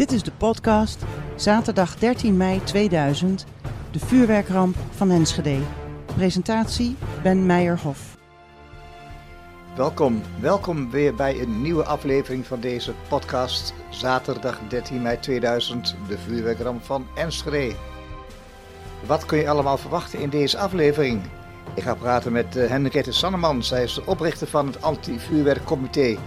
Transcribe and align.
Dit 0.00 0.12
is 0.12 0.22
de 0.22 0.32
podcast 0.32 1.02
zaterdag 1.36 1.96
13 1.96 2.36
mei 2.36 2.64
2000, 2.64 3.46
de 3.90 3.98
vuurwerkramp 3.98 4.76
van 4.90 5.10
Enschede. 5.10 5.58
Presentatie 6.16 6.96
Ben 7.22 7.46
Meijerhof. 7.46 8.16
Welkom, 9.76 10.22
welkom 10.40 10.90
weer 10.90 11.14
bij 11.14 11.40
een 11.40 11.62
nieuwe 11.62 11.84
aflevering 11.84 12.46
van 12.46 12.60
deze 12.60 12.92
podcast. 13.08 13.74
Zaterdag 13.90 14.58
13 14.68 15.02
mei 15.02 15.18
2000, 15.18 15.96
de 16.08 16.18
vuurwerkramp 16.18 16.84
van 16.84 17.06
Enschede. 17.14 17.74
Wat 19.06 19.26
kun 19.26 19.38
je 19.38 19.48
allemaal 19.48 19.78
verwachten 19.78 20.18
in 20.18 20.30
deze 20.30 20.58
aflevering? 20.58 21.22
Ik 21.74 21.82
ga 21.82 21.94
praten 21.94 22.32
met 22.32 22.56
uh, 22.56 22.68
Henriette 22.68 23.12
Sanneman. 23.12 23.62
Zij 23.62 23.82
is 23.82 23.94
de 23.94 24.06
oprichter 24.06 24.46
van 24.46 24.66
het 24.66 24.82
Anti-Vuurwerkcomité. 24.82 26.18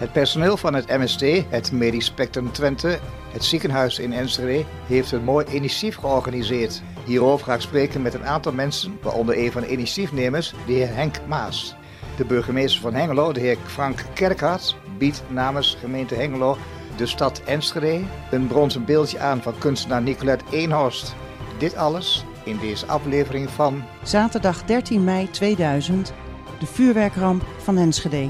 Het 0.00 0.12
personeel 0.12 0.56
van 0.56 0.74
het 0.74 0.88
MST, 0.88 1.24
het 1.48 1.72
Medisch 1.72 2.04
Spectrum 2.04 2.52
Twente, 2.52 2.98
het 3.32 3.44
ziekenhuis 3.44 3.98
in 3.98 4.12
Enschede, 4.12 4.64
heeft 4.86 5.12
een 5.12 5.24
mooi 5.24 5.46
initiatief 5.52 5.96
georganiseerd. 5.96 6.82
Hierover 7.04 7.46
ga 7.46 7.54
ik 7.54 7.60
spreken 7.60 8.02
met 8.02 8.14
een 8.14 8.26
aantal 8.26 8.52
mensen, 8.52 8.98
waaronder 9.02 9.38
een 9.38 9.52
van 9.52 9.62
de 9.62 9.70
initiatiefnemers, 9.70 10.54
de 10.66 10.72
heer 10.72 10.94
Henk 10.94 11.16
Maas. 11.26 11.74
De 12.16 12.24
burgemeester 12.24 12.80
van 12.80 12.94
Hengelo, 12.94 13.32
de 13.32 13.40
heer 13.40 13.56
Frank 13.66 14.04
Kerkhart, 14.14 14.76
biedt 14.98 15.22
namens 15.28 15.76
gemeente 15.80 16.14
Hengelo 16.14 16.56
de 16.96 17.06
stad 17.06 17.42
Enschede 17.44 18.00
een 18.30 18.46
bronzen 18.46 18.84
beeldje 18.84 19.18
aan 19.18 19.42
van 19.42 19.58
kunstenaar 19.58 20.02
Nicolette 20.02 20.44
Eenhorst. 20.50 21.14
Dit 21.58 21.76
alles 21.76 22.24
in 22.44 22.58
deze 22.58 22.86
aflevering 22.86 23.50
van 23.50 23.82
Zaterdag 24.02 24.64
13 24.64 25.04
mei 25.04 25.30
2000, 25.30 26.12
de 26.58 26.66
vuurwerkramp 26.66 27.42
van 27.58 27.76
Enschede. 27.76 28.28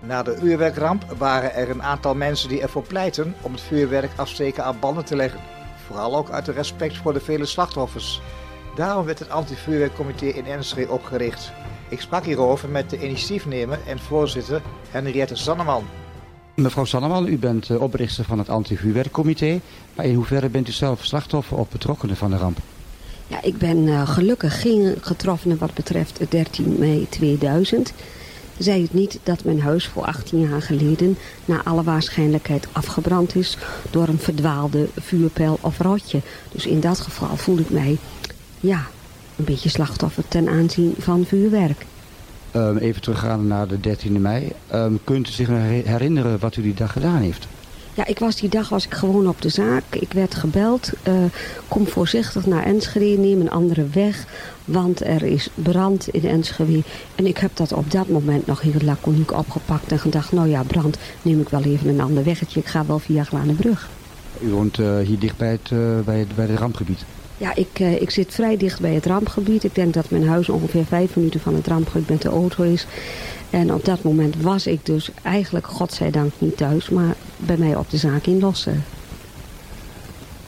Na 0.00 0.22
de 0.22 0.36
vuurwerkramp 0.38 1.04
waren 1.18 1.54
er 1.54 1.70
een 1.70 1.82
aantal 1.82 2.14
mensen 2.14 2.48
die 2.48 2.60
ervoor 2.60 2.82
pleiten 2.82 3.34
om 3.40 3.52
het 3.52 3.60
vuurwerk 3.60 4.10
afsteken 4.16 4.64
aan 4.64 4.78
banden 4.80 5.04
te 5.04 5.16
leggen. 5.16 5.40
Vooral 5.86 6.16
ook 6.16 6.30
uit 6.30 6.48
respect 6.48 6.96
voor 6.96 7.12
de 7.12 7.20
vele 7.20 7.46
slachtoffers. 7.46 8.20
Daarom 8.76 9.04
werd 9.04 9.18
het 9.18 9.30
anti-vuurwerkcomité 9.30 10.26
in 10.26 10.46
Enschede 10.46 10.90
opgericht. 10.90 11.52
Ik 11.88 12.00
sprak 12.00 12.24
hierover 12.24 12.68
met 12.68 12.90
de 12.90 13.02
initiatiefnemer 13.02 13.78
en 13.86 13.98
voorzitter 13.98 14.62
Henriette 14.90 15.36
Zanneman. 15.36 15.84
Mevrouw 16.54 16.84
Zanneman, 16.84 17.26
u 17.26 17.38
bent 17.38 17.70
eh, 17.70 17.80
oprichter 17.82 18.24
van 18.24 18.38
het 18.38 18.48
anti-vuurwerkcomité. 18.48 19.60
Maar 19.94 20.04
in 20.06 20.14
hoeverre 20.14 20.48
bent 20.48 20.68
u 20.68 20.72
zelf 20.72 21.04
slachtoffer 21.04 21.56
of 21.56 21.68
betrokkenen 21.68 22.16
van 22.16 22.30
de 22.30 22.36
ramp? 22.36 22.58
Ja, 23.26 23.42
ik 23.42 23.58
ben 23.58 23.86
uh, 23.86 24.08
gelukkig 24.08 24.60
geen 24.60 24.96
getroffene 25.00 25.56
wat 25.56 25.74
betreft 25.74 26.30
13 26.30 26.76
mei 26.78 27.06
2000. 27.08 27.92
Zij 28.58 28.80
het 28.80 28.92
niet 28.92 29.18
dat 29.22 29.44
mijn 29.44 29.60
huis 29.60 29.86
voor 29.86 30.04
18 30.04 30.40
jaar 30.40 30.62
geleden 30.62 31.18
naar 31.44 31.62
alle 31.62 31.82
waarschijnlijkheid 31.82 32.68
afgebrand 32.72 33.34
is 33.34 33.56
door 33.90 34.08
een 34.08 34.18
verdwaalde 34.18 34.88
vuurpijl 34.96 35.58
of 35.60 35.78
rotje. 35.78 36.20
Dus 36.52 36.66
in 36.66 36.80
dat 36.80 37.00
geval 37.00 37.36
voel 37.36 37.58
ik 37.58 37.70
mij, 37.70 37.98
ja, 38.60 38.86
een 39.36 39.44
beetje 39.44 39.68
slachtoffer 39.68 40.28
ten 40.28 40.48
aanzien 40.48 40.94
van 40.98 41.24
vuurwerk. 41.24 41.86
Um, 42.52 42.76
even 42.76 43.02
teruggaan 43.02 43.46
naar 43.46 43.68
de 43.68 43.78
13e 43.78 44.20
mei. 44.20 44.52
Um, 44.74 44.98
kunt 45.04 45.28
u 45.28 45.32
zich 45.32 45.48
herinneren 45.84 46.38
wat 46.38 46.56
u 46.56 46.62
die 46.62 46.74
dag 46.74 46.92
gedaan 46.92 47.20
heeft? 47.20 47.46
Ja, 47.98 48.06
ik 48.06 48.18
was 48.18 48.36
die 48.36 48.48
dag 48.48 48.68
was 48.68 48.84
ik 48.84 48.94
gewoon 48.94 49.28
op 49.28 49.42
de 49.42 49.48
zaak. 49.48 49.82
Ik 49.90 50.12
werd 50.12 50.34
gebeld. 50.34 50.90
Uh, 51.08 51.14
kom 51.68 51.86
voorzichtig 51.86 52.46
naar 52.46 52.64
Enschede, 52.64 53.20
neem 53.20 53.40
een 53.40 53.50
andere 53.50 53.86
weg. 53.92 54.24
Want 54.64 55.04
er 55.04 55.22
is 55.22 55.48
brand 55.54 56.08
in 56.08 56.24
Enschede. 56.24 56.82
En 57.14 57.26
ik 57.26 57.38
heb 57.38 57.50
dat 57.56 57.72
op 57.72 57.90
dat 57.90 58.08
moment 58.08 58.46
nog 58.46 58.60
heel 58.60 58.80
laconiek 58.80 59.32
opgepakt. 59.32 59.92
En 59.92 59.98
gedacht, 59.98 60.32
nou 60.32 60.48
ja, 60.48 60.62
brand, 60.62 60.98
neem 61.22 61.40
ik 61.40 61.48
wel 61.48 61.62
even 61.62 61.88
een 61.88 62.00
ander 62.00 62.24
weggetje. 62.24 62.60
Ik 62.60 62.66
ga 62.66 62.86
wel 62.86 62.98
via 62.98 63.24
Glanenbrug. 63.24 63.88
U 64.40 64.50
woont 64.50 64.78
uh, 64.78 64.98
hier 64.98 65.18
dicht 65.18 65.36
bij 65.36 65.50
het, 65.50 65.70
uh, 65.72 66.00
bij 66.04 66.18
het, 66.18 66.34
bij 66.34 66.46
het 66.46 66.58
rampgebied? 66.58 67.04
Ja, 67.36 67.54
ik, 67.54 67.78
ik 67.78 68.10
zit 68.10 68.34
vrij 68.34 68.56
dicht 68.56 68.80
bij 68.80 68.94
het 68.94 69.06
rampgebied. 69.06 69.64
Ik 69.64 69.74
denk 69.74 69.94
dat 69.94 70.10
mijn 70.10 70.28
huis 70.28 70.48
ongeveer 70.48 70.84
vijf 70.84 71.16
minuten 71.16 71.40
van 71.40 71.54
het 71.54 71.66
rampgebied 71.66 72.08
met 72.08 72.22
de 72.22 72.28
auto 72.28 72.62
is. 72.62 72.86
En 73.50 73.74
op 73.74 73.84
dat 73.84 74.02
moment 74.02 74.42
was 74.42 74.66
ik 74.66 74.86
dus 74.86 75.10
eigenlijk, 75.22 75.66
godzijdank, 75.66 76.32
niet 76.38 76.56
thuis, 76.56 76.88
maar 76.88 77.14
bij 77.36 77.56
mij 77.56 77.76
op 77.76 77.90
de 77.90 77.96
zaak 77.96 78.26
in 78.26 78.40
Lossen. 78.40 78.84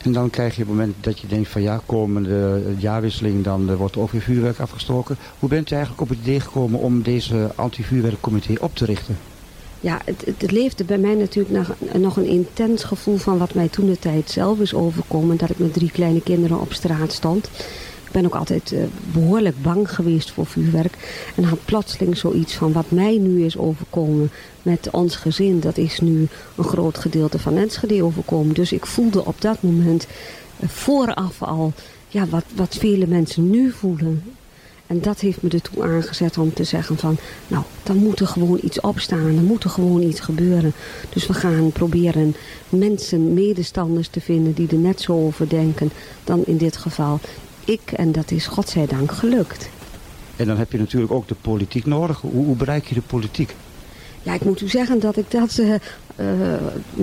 En 0.03 0.13
dan 0.13 0.31
krijg 0.31 0.57
je 0.57 0.63
op 0.63 0.69
het 0.69 0.77
moment 0.77 0.97
dat 1.01 1.19
je 1.19 1.27
denkt 1.27 1.49
van 1.49 1.63
ja, 1.63 1.81
komende 1.87 2.63
jaarwisseling, 2.79 3.45
dan 3.45 3.77
wordt 3.77 3.95
er 3.95 4.01
ook 4.01 4.11
weer 4.11 4.21
vuurwerk 4.21 4.59
afgestoken. 4.59 5.17
Hoe 5.39 5.49
bent 5.49 5.71
u 5.71 5.75
eigenlijk 5.75 6.03
op 6.03 6.09
het 6.09 6.19
idee 6.19 6.41
gekomen 6.41 6.81
om 6.81 7.03
deze 7.03 7.51
anti-vuurwerkcomité 7.55 8.55
op 8.61 8.77
te 8.77 8.85
richten? 8.85 9.19
Ja, 9.81 10.01
het, 10.05 10.25
het, 10.39 10.51
leefde 10.51 10.85
bij 10.85 10.99
mij 10.99 11.15
natuurlijk 11.15 11.55
nog, 11.55 11.75
nog 11.99 12.17
een 12.17 12.27
intens 12.27 12.85
gevoel 12.85 13.17
van 13.17 13.39
wat 13.39 13.55
mij 13.55 13.69
toen 13.69 13.87
de 13.87 13.99
tijd 13.99 14.31
zelf 14.31 14.59
is 14.59 14.75
overkomen. 14.75 15.37
Dat 15.37 15.51
ik 15.51 15.59
met 15.59 15.73
drie 15.73 15.91
kleine 15.91 16.21
kinderen 16.23 16.61
op 16.61 16.73
straat 16.73 17.13
stond. 17.13 17.51
Ben 18.11 18.25
ook 18.25 18.35
altijd 18.35 18.73
uh, 18.73 18.83
behoorlijk 19.13 19.63
bang 19.63 19.95
geweest 19.95 20.31
voor 20.31 20.47
vuurwerk. 20.47 21.25
En 21.37 21.45
had 21.45 21.65
plotseling 21.65 22.17
zoiets 22.17 22.55
van 22.55 22.73
wat 22.73 22.91
mij 22.91 23.19
nu 23.19 23.45
is 23.45 23.57
overkomen 23.57 24.31
met 24.63 24.89
ons 24.91 25.17
gezin. 25.17 25.61
Dat 25.61 25.79
is 25.79 26.01
nu 26.01 26.29
een 26.57 26.65
groot 26.65 26.99
gedeelte 26.99 27.39
van 27.39 27.57
Enschede 27.57 28.05
overkomen. 28.05 28.55
Dus 28.55 28.73
ik 28.73 28.87
voelde 28.87 29.25
op 29.25 29.41
dat 29.41 29.63
moment 29.63 30.07
uh, 30.61 30.69
vooraf 30.69 31.43
al 31.43 31.73
ja, 32.09 32.27
wat, 32.27 32.45
wat 32.55 32.75
vele 32.75 33.07
mensen 33.07 33.51
nu 33.51 33.71
voelen. 33.71 34.23
En 34.91 35.01
dat 35.01 35.21
heeft 35.21 35.43
me 35.43 35.51
ertoe 35.51 35.83
aangezet 35.83 36.39
om 36.39 36.53
te 36.53 36.65
zeggen 36.65 36.97
van... 36.97 37.17
nou, 37.49 37.65
dan 37.83 37.97
moet 37.97 38.21
er 38.21 38.27
gewoon 38.27 38.59
iets 38.63 38.81
opstaan. 38.81 39.27
Er 39.27 39.43
moet 39.43 39.65
er 39.65 39.71
gewoon 39.71 40.03
iets 40.03 40.21
gebeuren. 40.21 40.73
Dus 41.09 41.27
we 41.27 41.35
gaan 41.35 41.73
proberen 41.73 42.35
mensen, 42.69 43.35
medestanders 43.35 44.09
te 44.09 44.21
vinden... 44.21 44.53
die 44.53 44.69
er 44.69 44.77
net 44.79 45.01
zo 45.01 45.13
over 45.13 45.49
denken 45.49 45.91
dan 46.25 46.43
in 46.47 46.57
dit 46.57 46.77
geval 46.77 47.21
ik. 47.65 47.93
En 47.93 48.13
dat 48.13 48.31
is 48.31 48.47
godzijdank 48.47 49.13
gelukt. 49.13 49.71
En 50.37 50.47
dan 50.47 50.57
heb 50.57 50.73
je 50.73 50.79
natuurlijk 50.79 51.13
ook 51.13 51.29
de 51.29 51.35
politiek 51.41 51.87
nodig. 51.87 52.21
Hoe, 52.21 52.57
bereik 52.57 52.87
je 52.87 52.95
de 52.95 53.03
politiek? 53.03 53.55
Ja, 54.23 54.35
ik 54.35 54.45
moet 54.45 54.61
u 54.61 54.69
zeggen 54.69 55.01
dat 55.01 55.17
ik 55.17 55.31
dat 55.31 55.59
uh, 55.59 55.69
uh, 55.69 55.77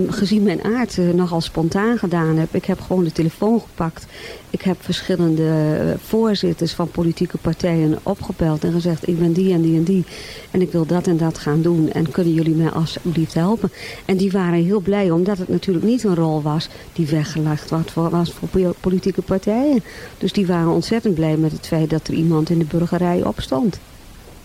gezien 0.10 0.44
mijn 0.44 0.64
aard 0.64 0.98
uh, 0.98 1.14
nogal 1.14 1.42
spontaan 1.42 1.98
gedaan 1.98 2.38
heb. 2.38 2.56
Ik 2.56 2.66
heb 2.66 2.82
gewoon 2.82 3.04
de 3.04 3.12
telefoon 3.12 3.60
gepakt. 3.60 4.06
Ik 4.50 4.62
heb 4.62 4.78
verschillende 4.80 5.98
voorzitters 6.04 6.74
van 6.74 6.92
politieke 6.92 7.38
partijen 7.38 8.00
opgebeld 8.04 8.64
en 8.64 8.72
gezegd... 8.72 9.08
ik 9.08 9.20
ben 9.20 9.34
die 9.34 9.54
en 9.54 9.62
die 9.62 9.78
en 9.78 9.84
die 9.84 10.06
en 10.52 10.62
ik 10.62 10.72
wil 10.72 10.86
dat 10.86 11.08
en 11.08 11.18
dat 11.18 11.38
gaan 11.38 11.62
doen. 11.62 11.92
En 11.92 12.12
kunnen 12.12 12.34
jullie 12.34 12.56
mij 12.56 12.70
alsjeblieft 12.70 13.34
helpen? 13.34 13.72
En 14.06 14.18
die 14.18 14.32
waren 14.32 14.64
heel 14.64 14.80
blij, 14.80 15.12
omdat 15.12 15.38
het 15.38 15.48
natuurlijk 15.48 15.86
niet 15.86 16.04
een 16.04 16.16
rol 16.16 16.42
was... 16.42 16.70
die 16.94 17.08
weggelegd 17.08 17.70
was 17.70 17.86
voor, 17.86 18.10
was 18.10 18.32
voor 18.32 18.76
politieke 18.80 19.22
partijen. 19.22 19.84
Dus 20.18 20.34
die 20.34 20.48
waren 20.48 20.72
ontzettend 20.72 21.16
blij 21.16 21.38
met 21.38 21.52
het 21.52 21.68
feit 21.68 21.90
dat 21.90 22.08
er 22.08 22.14
iemand 22.14 22.50
in 22.50 22.60
de 22.60 22.66
burgerij 22.66 23.24
opstond. 23.24 23.80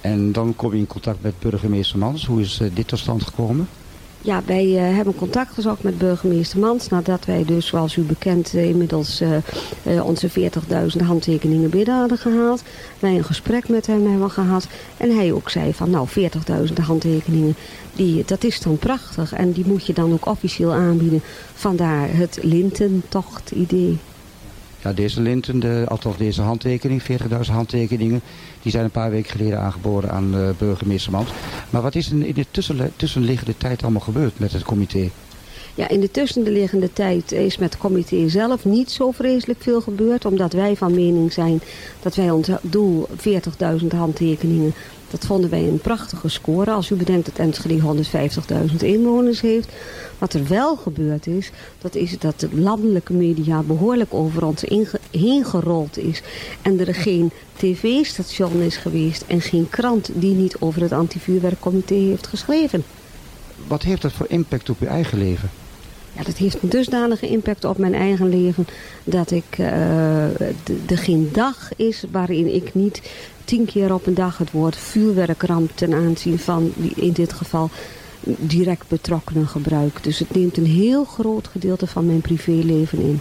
En 0.03 0.33
dan 0.33 0.57
kom 0.57 0.73
je 0.73 0.79
in 0.79 0.87
contact 0.87 1.23
met 1.23 1.35
burgemeester 1.39 1.99
Mans. 1.99 2.27
Hoe 2.27 2.41
is 2.41 2.61
uh, 2.61 2.69
dit 2.75 2.89
tot 2.89 2.99
stand 2.99 3.23
gekomen? 3.23 3.69
Ja, 4.21 4.43
wij 4.47 4.67
uh, 4.67 4.97
hebben 4.97 5.15
contact 5.15 5.55
gezocht 5.55 5.83
met 5.83 5.99
burgemeester 5.99 6.59
Mans. 6.59 6.89
Nadat 6.89 7.25
wij 7.25 7.45
dus, 7.45 7.67
zoals 7.67 7.97
u 7.97 8.03
bekend, 8.03 8.55
uh, 8.55 8.69
inmiddels 8.69 9.23
onze 10.03 10.31
40.000 10.31 11.05
handtekeningen 11.05 11.71
binnen 11.71 11.99
hadden 11.99 12.19
gehaald. 12.19 12.63
Wij 12.99 13.17
een 13.17 13.25
gesprek 13.25 13.69
met 13.69 13.87
hem 13.87 14.07
hebben 14.11 14.31
gehad. 14.31 14.67
En 14.97 15.17
hij 15.17 15.33
ook 15.33 15.51
zei 15.51 15.75
van, 15.75 15.91
nou, 15.91 16.09
40.000 16.69 16.73
handtekeningen, 16.83 17.55
die, 17.93 18.25
dat 18.27 18.45
is 18.45 18.61
dan 18.61 18.79
prachtig. 18.79 19.33
En 19.33 19.53
die 19.53 19.67
moet 19.67 19.87
je 19.87 19.93
dan 19.93 20.13
ook 20.13 20.27
officieel 20.27 20.73
aanbieden. 20.73 21.23
Vandaar 21.55 22.09
het 22.17 22.39
lintentocht-idee. 22.43 23.99
Ja, 24.83 24.93
deze 24.93 25.21
linten, 25.21 25.61
de, 25.61 25.85
althans 25.89 26.17
deze 26.17 26.43
handtekening, 26.43 27.03
40.000 27.03 27.09
handtekeningen, 27.53 28.21
die 28.63 28.73
zijn 28.73 28.85
een 28.85 28.91
paar 28.91 29.11
weken 29.11 29.31
geleden 29.31 29.61
aangeboden 29.61 30.11
aan 30.11 30.35
uh, 30.35 30.49
burgemeester 30.59 31.13
Mans. 31.13 31.31
Maar 31.71 31.83
wat 31.83 31.95
is 31.95 32.11
in, 32.11 32.33
de 32.35 32.47
tussen, 32.51 32.93
tussenliggende 32.97 33.57
tijd 33.57 33.83
allemaal 33.83 34.01
gebeurd 34.01 34.39
met 34.39 34.53
het 34.53 34.63
comité? 34.63 35.11
Ja, 35.75 35.89
in 35.89 36.01
de 36.01 36.11
tussenliggende 36.11 36.93
tijd 36.93 37.33
is 37.33 37.59
met 37.59 37.73
het 37.73 37.81
comité 37.81 38.29
zelf 38.29 38.65
niet 38.65 38.91
zo 38.91 39.11
vreselijk 39.11 39.63
veel 39.63 39.81
gebeurd. 39.81 40.25
Omdat 40.25 40.53
wij 40.53 40.77
van 40.77 40.95
mening 40.95 41.33
zijn 41.33 41.61
dat 42.03 42.15
wij 42.15 42.31
ons 42.31 42.49
doel 42.63 43.09
40.000 43.81 43.87
handtekeningen 43.89 44.75
dat 45.13 45.27
vonden 45.27 45.51
wij 45.51 45.69
een 45.69 45.79
prachtige 45.79 46.29
score. 46.29 46.71
Als 46.71 46.91
u 46.91 46.95
bedenkt 46.95 47.27
dat 47.27 47.39
Enschede 47.39 48.05
150.000 48.71 48.77
inwoners 48.81 49.41
heeft. 49.41 49.69
Wat 50.19 50.35
er 50.35 50.49
wel 50.49 50.77
gebeurd 50.77 51.27
is, 51.27 51.51
dat 51.79 51.95
is 51.95 52.19
dat 52.19 52.41
de 52.41 52.49
landelijke 52.53 53.13
media 53.13 53.63
behoorlijk 53.63 54.15
over 54.15 54.45
ons 54.45 54.65
heen 55.11 55.45
gerold 55.45 55.99
is. 55.99 56.23
En 56.63 56.87
er 56.87 56.95
geen 56.95 57.31
tv-station 57.57 58.61
is 58.61 58.77
geweest 58.77 59.25
en 59.27 59.41
geen 59.41 59.69
krant 59.69 60.11
die 60.15 60.35
niet 60.35 60.57
over 60.59 60.83
het 60.83 60.93
antivuurwerkcomité 60.93 61.95
heeft 61.95 62.27
geschreven. 62.27 62.85
Wat 63.67 63.83
heeft 63.83 64.03
dat 64.03 64.13
voor 64.13 64.27
impact 64.29 64.71
op 64.71 64.81
uw 64.81 64.89
eigen 64.89 65.19
leven? 65.19 65.51
Ja, 66.17 66.23
dat 66.23 66.37
heeft 66.37 66.63
een 66.63 66.69
dusdanige 66.69 67.29
impact 67.29 67.65
op 67.65 67.79
mijn 67.79 67.95
eigen 67.95 68.29
leven 68.29 68.67
dat 69.05 69.31
ik 69.31 69.59
er 70.89 70.99
geen 70.99 71.29
dag 71.33 71.71
is 71.77 72.05
waarin 72.11 72.55
ik 72.55 72.75
niet 72.75 73.03
tien 73.45 73.65
keer 73.65 73.95
op 73.95 74.07
een 74.07 74.15
dag 74.15 74.39
het 74.39 74.51
woord 74.51 74.77
vuurwerkramp 74.77 75.71
ten 75.75 75.95
aanzien 75.95 76.39
van 76.39 76.73
in 76.95 77.13
dit 77.13 77.33
geval 77.33 77.71
direct 78.25 78.89
betrokkenen 78.89 79.49
gebruik. 79.49 80.03
Dus 80.03 80.19
het 80.19 80.35
neemt 80.35 80.57
een 80.57 80.67
heel 80.67 81.05
groot 81.05 81.49
gedeelte 81.49 81.87
van 81.87 82.07
mijn 82.07 82.21
privéleven 82.21 82.99
in. 82.99 83.21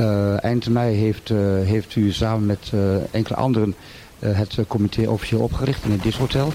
Uh, 0.00 0.44
eind 0.44 0.68
mei 0.68 0.96
heeft, 0.96 1.30
uh, 1.30 1.38
heeft 1.62 1.96
u 1.96 2.12
samen 2.12 2.46
met 2.46 2.72
enkele 3.10 3.36
anderen 3.36 3.74
het 4.18 4.58
comité 4.68 5.08
officieel 5.08 5.40
opgericht 5.40 5.84
in 5.84 5.90
het 5.90 6.02
Dishotel. 6.02 6.52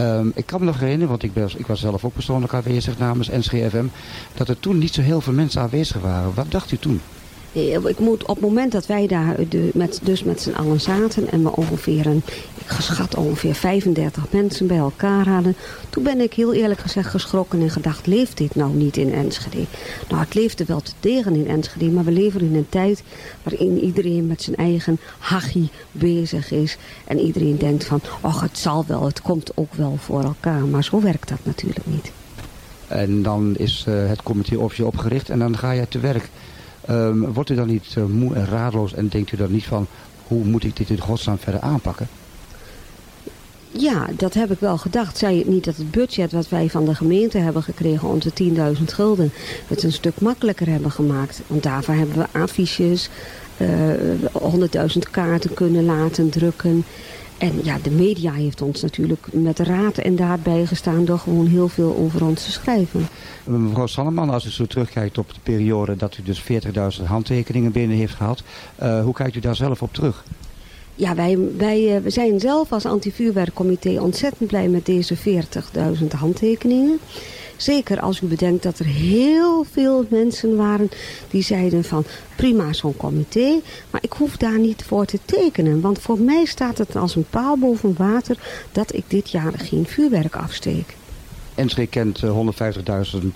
Um, 0.00 0.32
ik 0.34 0.46
kan 0.46 0.60
me 0.60 0.66
nog 0.66 0.78
herinneren, 0.78 1.08
want 1.08 1.22
ik, 1.22 1.32
ben, 1.32 1.48
ik 1.56 1.66
was 1.66 1.80
zelf 1.80 2.04
ook 2.04 2.12
persoonlijk 2.12 2.54
aanwezig 2.54 2.98
namens 2.98 3.28
NSGFM, 3.28 3.86
dat 4.34 4.48
er 4.48 4.60
toen 4.60 4.78
niet 4.78 4.94
zo 4.94 5.00
heel 5.00 5.20
veel 5.20 5.32
mensen 5.32 5.60
aanwezig 5.60 6.00
waren. 6.00 6.34
Wat 6.34 6.50
dacht 6.50 6.72
u 6.72 6.76
toen? 6.76 7.00
Ik 7.52 7.98
moet 7.98 8.22
op 8.22 8.34
het 8.34 8.40
moment 8.40 8.72
dat 8.72 8.86
wij 8.86 9.06
daar 9.06 9.48
de, 9.48 9.70
met, 9.74 10.00
dus 10.02 10.22
met 10.22 10.40
z'n 10.40 10.50
allen 10.50 10.80
zaten 10.80 11.30
en 11.30 11.42
we 11.42 11.56
ongeveer 11.56 12.06
een, 12.06 12.22
ik 12.58 12.66
geschat 12.66 13.14
ongeveer 13.14 13.54
35 13.54 14.24
mensen 14.30 14.66
bij 14.66 14.76
elkaar 14.76 15.28
hadden. 15.28 15.56
Toen 15.90 16.02
ben 16.02 16.20
ik 16.20 16.32
heel 16.32 16.54
eerlijk 16.54 16.80
gezegd 16.80 17.10
geschrokken 17.10 17.60
en 17.60 17.70
gedacht, 17.70 18.06
leeft 18.06 18.36
dit 18.36 18.54
nou 18.54 18.74
niet 18.74 18.96
in 18.96 19.12
Enschede? 19.12 19.64
Nou, 20.08 20.22
het 20.22 20.34
leefde 20.34 20.64
wel 20.64 20.80
te 20.80 20.92
tegen 21.00 21.34
in 21.34 21.48
Enschede, 21.48 21.90
maar 21.90 22.04
we 22.04 22.10
leven 22.10 22.40
in 22.40 22.54
een 22.54 22.68
tijd 22.68 23.02
waarin 23.42 23.78
iedereen 23.78 24.26
met 24.26 24.42
zijn 24.42 24.56
eigen 24.56 24.98
hachie 25.18 25.70
bezig 25.92 26.50
is. 26.50 26.76
En 27.04 27.18
iedereen 27.18 27.58
denkt 27.58 27.84
van, 27.84 28.00
ach 28.20 28.40
het 28.40 28.58
zal 28.58 28.84
wel, 28.86 29.04
het 29.04 29.22
komt 29.22 29.50
ook 29.54 29.74
wel 29.74 29.96
voor 30.00 30.22
elkaar. 30.22 30.64
Maar 30.64 30.84
zo 30.84 31.00
werkt 31.00 31.28
dat 31.28 31.38
natuurlijk 31.42 31.86
niet. 31.86 32.12
En 32.88 33.22
dan 33.22 33.56
is 33.56 33.84
uh, 33.88 34.08
het 34.08 34.22
comité 34.22 34.56
officieel 34.56 34.86
opgericht 34.86 35.30
en 35.30 35.38
dan 35.38 35.58
ga 35.58 35.70
je 35.70 35.88
te 35.88 35.98
werk. 35.98 36.28
Um, 36.90 37.32
wordt 37.32 37.50
u 37.50 37.54
dan 37.54 37.66
niet 37.66 37.94
uh, 37.98 38.04
moe 38.04 38.34
en 38.34 38.46
raadloos 38.46 38.94
en 38.94 39.08
denkt 39.08 39.32
u 39.32 39.36
dan 39.36 39.52
niet 39.52 39.64
van 39.64 39.86
hoe 40.26 40.44
moet 40.44 40.64
ik 40.64 40.76
dit 40.76 40.90
in 40.90 41.00
godsnaam 41.00 41.38
verder 41.38 41.60
aanpakken? 41.60 42.08
Ja, 43.70 44.06
dat 44.16 44.34
heb 44.34 44.50
ik 44.50 44.60
wel 44.60 44.78
gedacht. 44.78 45.18
Zei 45.18 45.38
het 45.38 45.48
niet 45.48 45.64
dat 45.64 45.76
het 45.76 45.90
budget 45.90 46.32
wat 46.32 46.48
wij 46.48 46.70
van 46.70 46.84
de 46.84 46.94
gemeente 46.94 47.38
hebben 47.38 47.62
gekregen, 47.62 48.08
onze 48.08 48.30
10.000 48.42 48.84
gulden, 48.84 49.32
het 49.66 49.82
een 49.82 49.92
stuk 49.92 50.20
makkelijker 50.20 50.68
hebben 50.68 50.90
gemaakt. 50.90 51.40
Want 51.46 51.62
daarvoor 51.62 51.94
hebben 51.94 52.16
we 52.16 52.38
affiches, 52.38 53.08
uh, 53.56 53.68
100.000 54.92 55.10
kaarten 55.10 55.54
kunnen 55.54 55.84
laten 55.84 56.30
drukken. 56.30 56.84
En 57.38 57.60
ja, 57.62 57.78
de 57.82 57.90
media 57.90 58.32
heeft 58.32 58.62
ons 58.62 58.82
natuurlijk 58.82 59.26
met 59.32 59.58
raad 59.58 59.98
en 59.98 60.16
daad 60.16 60.42
bijgestaan 60.42 61.04
door 61.04 61.18
gewoon 61.18 61.46
heel 61.46 61.68
veel 61.68 61.96
over 61.96 62.24
ons 62.24 62.44
te 62.44 62.52
schrijven. 62.52 63.08
Mevrouw 63.44 63.86
Sanneman, 63.86 64.30
als 64.30 64.46
u 64.46 64.50
zo 64.50 64.66
terugkijkt 64.66 65.18
op 65.18 65.28
de 65.28 65.40
periode 65.42 65.96
dat 65.96 66.16
u 66.16 66.22
dus 66.22 66.42
40.000 66.98 67.04
handtekeningen 67.04 67.72
binnen 67.72 67.96
heeft 67.96 68.14
gehad, 68.14 68.42
uh, 68.82 69.02
hoe 69.02 69.14
kijkt 69.14 69.36
u 69.36 69.40
daar 69.40 69.56
zelf 69.56 69.82
op 69.82 69.94
terug? 69.94 70.24
Ja, 70.94 71.14
wij, 71.14 71.38
wij 71.56 71.96
uh, 71.96 72.02
we 72.02 72.10
zijn 72.10 72.40
zelf 72.40 72.72
als 72.72 72.86
antivuurwerkcomité 72.86 74.00
ontzettend 74.00 74.48
blij 74.48 74.68
met 74.68 74.86
deze 74.86 75.16
40.000 75.16 76.06
handtekeningen. 76.16 76.98
Zeker 77.58 78.00
als 78.00 78.20
u 78.20 78.26
bedenkt 78.26 78.62
dat 78.62 78.78
er 78.78 78.86
heel 78.86 79.64
veel 79.70 80.06
mensen 80.10 80.56
waren 80.56 80.90
die 81.30 81.42
zeiden 81.42 81.84
van 81.84 82.04
prima 82.36 82.72
zo'n 82.72 82.96
comité, 82.96 83.60
maar 83.90 84.02
ik 84.02 84.12
hoef 84.12 84.36
daar 84.36 84.58
niet 84.58 84.84
voor 84.84 85.04
te 85.04 85.18
tekenen. 85.24 85.80
Want 85.80 85.98
voor 85.98 86.18
mij 86.18 86.44
staat 86.44 86.78
het 86.78 86.96
als 86.96 87.16
een 87.16 87.26
paal 87.30 87.56
boven 87.56 87.94
water 87.96 88.38
dat 88.72 88.94
ik 88.94 89.04
dit 89.08 89.30
jaar 89.30 89.52
geen 89.56 89.86
vuurwerk 89.86 90.36
afsteek. 90.36 90.96
Enschede 91.54 91.88
kent 91.88 92.22
150.000 92.22 92.28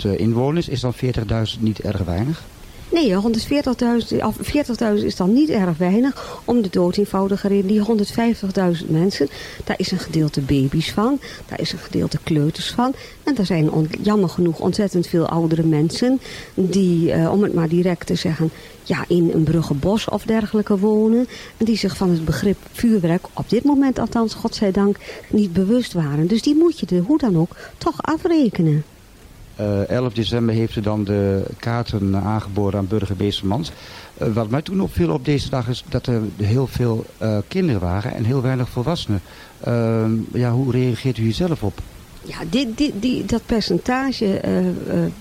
eh, 0.05 0.19
inwoners. 0.19 0.69
Is 0.69 0.81
dan 0.81 0.95
40.000 0.95 1.61
niet 1.61 1.81
erg 1.81 2.05
weinig? 2.05 2.43
Nee, 2.93 3.15
140.000 3.15 4.17
40 4.41 5.03
is 5.03 5.17
dan 5.17 5.33
niet 5.33 5.49
erg 5.49 5.79
weinig. 5.79 6.41
Om 6.45 6.63
de 6.63 6.69
dood 6.71 6.97
eenvoudige 6.97 7.49
reden. 7.49 7.67
Die 7.67 8.07
150.000 8.85 8.89
mensen, 8.89 9.29
daar 9.65 9.79
is 9.79 9.91
een 9.91 9.99
gedeelte 9.99 10.41
baby's 10.41 10.93
van. 10.93 11.21
Daar 11.47 11.61
is 11.61 11.73
een 11.73 11.79
gedeelte 11.79 12.19
kleuters 12.23 12.71
van. 12.71 12.95
En 13.23 13.37
er 13.37 13.47
zijn 13.47 13.89
jammer 14.03 14.29
genoeg 14.29 14.61
ontzettend 14.61 15.07
veel 15.07 15.29
oudere 15.29 15.63
mensen. 15.63 16.21
Die, 16.55 17.15
uh, 17.15 17.33
om 17.33 17.43
het 17.43 17.55
maar 17.55 17.69
direct 17.69 18.07
te 18.07 18.15
zeggen, 18.15 18.51
ja, 18.83 19.05
in 19.09 19.31
een 19.35 19.45
bruggenbos 19.45 20.09
of 20.09 20.25
dergelijke 20.25 20.79
wonen. 20.79 21.29
En 21.57 21.65
die 21.65 21.77
zich 21.77 21.97
van 21.97 22.11
het 22.11 22.25
begrip 22.25 22.59
vuurwerk, 22.73 23.27
op 23.33 23.51
dit 23.51 23.65
moment 23.65 23.99
althans, 23.99 24.35
godzijdank, 24.35 24.97
niet 25.29 25.53
bewust 25.53 25.93
waren. 25.93 26.27
Dus 26.27 26.43
die 26.43 26.57
moet 26.57 26.81
je 26.81 26.87
er 26.87 27.03
hoe 27.03 27.19
dan 27.19 27.39
ook 27.39 27.57
toch 27.79 28.03
afrekenen. 28.03 28.85
Uh, 29.61 29.83
eh, 29.83 29.89
11 29.89 30.13
december 30.13 30.55
heeft 30.55 30.73
ze 30.73 30.81
dan 30.81 31.05
de 31.05 31.45
kaarten 31.59 32.17
aangeboden 32.17 32.81
aan 32.81 32.87
burger 32.87 33.17
Beestermans. 33.17 33.73
Uh, 34.23 34.29
wat 34.33 34.51
mij 34.51 34.63
toen 34.63 34.81
opviel 34.81 35.13
op 35.13 35.25
deze 35.25 35.51
dag 35.51 35.69
is 35.69 35.85
dat 35.89 36.07
er 36.07 36.21
heel 36.37 36.67
veel 36.67 37.05
uh, 37.23 37.39
kinderen 37.49 37.81
waren 37.81 38.15
en 38.15 38.25
heel 38.25 38.43
weinig 38.43 38.69
volwassenen. 38.69 39.21
Ja, 40.33 40.53
hoe 40.53 40.71
reageert 40.71 41.19
u 41.19 41.23
hier 41.23 41.33
zelf 41.33 41.63
op? 41.63 41.81
Ja, 42.25 42.37
die, 42.99 43.25
dat 43.25 43.47
percentage 43.47 44.41
uh, 44.45 44.67
uh, 44.67 44.73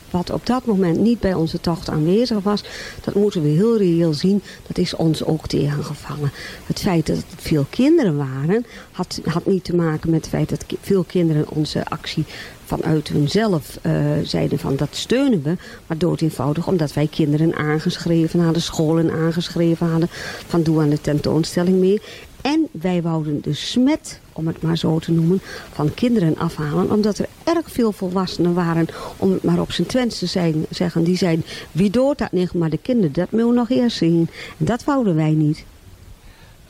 wat 0.10 0.30
op 0.30 0.46
dat 0.46 0.66
moment 0.66 1.00
niet 1.00 1.20
bij 1.20 1.34
onze 1.34 1.60
tocht 1.60 1.90
aanwezig 1.90 2.40
was, 2.44 2.64
dat 3.04 3.16
moeten 3.16 3.42
we 3.42 3.48
heel 3.48 3.78
reëel 3.78 4.14
zien. 4.14 4.42
Dat 4.68 4.78
is 4.78 4.96
ons 4.96 5.24
ook 5.24 5.48
tegengevangen. 5.48 6.32
Het 6.66 6.80
feit 6.80 7.06
dat 7.06 7.16
het 7.16 7.26
veel 7.38 7.66
kinderen 7.70 8.18
waren, 8.18 8.66
had, 8.92 9.22
had 9.24 9.46
niet 9.46 9.64
te 9.64 9.76
maken 9.76 10.10
met 10.10 10.20
het 10.20 10.30
feit 10.30 10.50
dat 10.50 10.66
veel 10.82 11.04
kinderen 11.04 11.50
onze 11.50 11.86
actie 11.86 12.26
vanuit 12.66 13.08
hunzelf 13.08 13.80
uh, 13.82 13.94
zeiden 14.24 14.60
van 14.60 14.76
dat 14.76 14.90
steunen 14.92 15.42
we. 15.44 15.56
Maar 15.88 15.98
dood 15.98 16.22
eenvoudig 16.22 16.68
omdat 16.68 16.94
wij 16.94 17.08
kinderen 17.08 17.56
aangeschreven 17.56 18.40
hadden, 18.40 18.62
scholen 18.62 19.12
aangeschreven 19.12 19.88
hadden. 19.88 20.10
Van 20.48 20.64
doe 20.64 20.82
aan 20.82 20.90
de 20.90 21.02
tentoonstelling 21.02 21.80
mee. 21.80 22.02
En 22.42 22.68
wij 22.72 23.02
wouden 23.02 23.42
de 23.42 23.54
smet, 23.54 24.20
om 24.34 24.48
het 24.48 24.62
maar 24.62 24.78
zo 24.78 25.00
te 25.00 25.12
noemen, 25.12 25.42
van 25.72 25.94
kinderen 25.94 26.38
afhalen. 26.38 26.92
Omdat 26.92 27.18
er 27.18 27.28
erg 27.44 27.72
veel 27.72 27.92
volwassenen 27.92 28.54
waren, 28.54 28.88
om 29.18 29.32
het 29.32 29.44
maar 29.44 29.60
op 29.60 29.72
zijn 29.72 29.88
Twents 29.88 30.20
te 30.20 30.26
zijn, 30.26 30.66
zeggen. 30.70 31.04
Die 31.04 31.18
zeiden, 31.18 31.46
wie 31.72 31.90
dood 31.90 32.18
dat 32.18 32.32
niet, 32.32 32.54
maar 32.54 32.70
de 32.70 32.78
kinderen, 32.78 33.14
dat 33.14 33.28
we 33.30 33.44
nog 33.44 33.70
eerst 33.70 33.98
zien. 33.98 34.30
En 34.58 34.66
dat 34.66 34.84
wouden 34.84 35.16
wij 35.16 35.32
niet. 35.32 35.66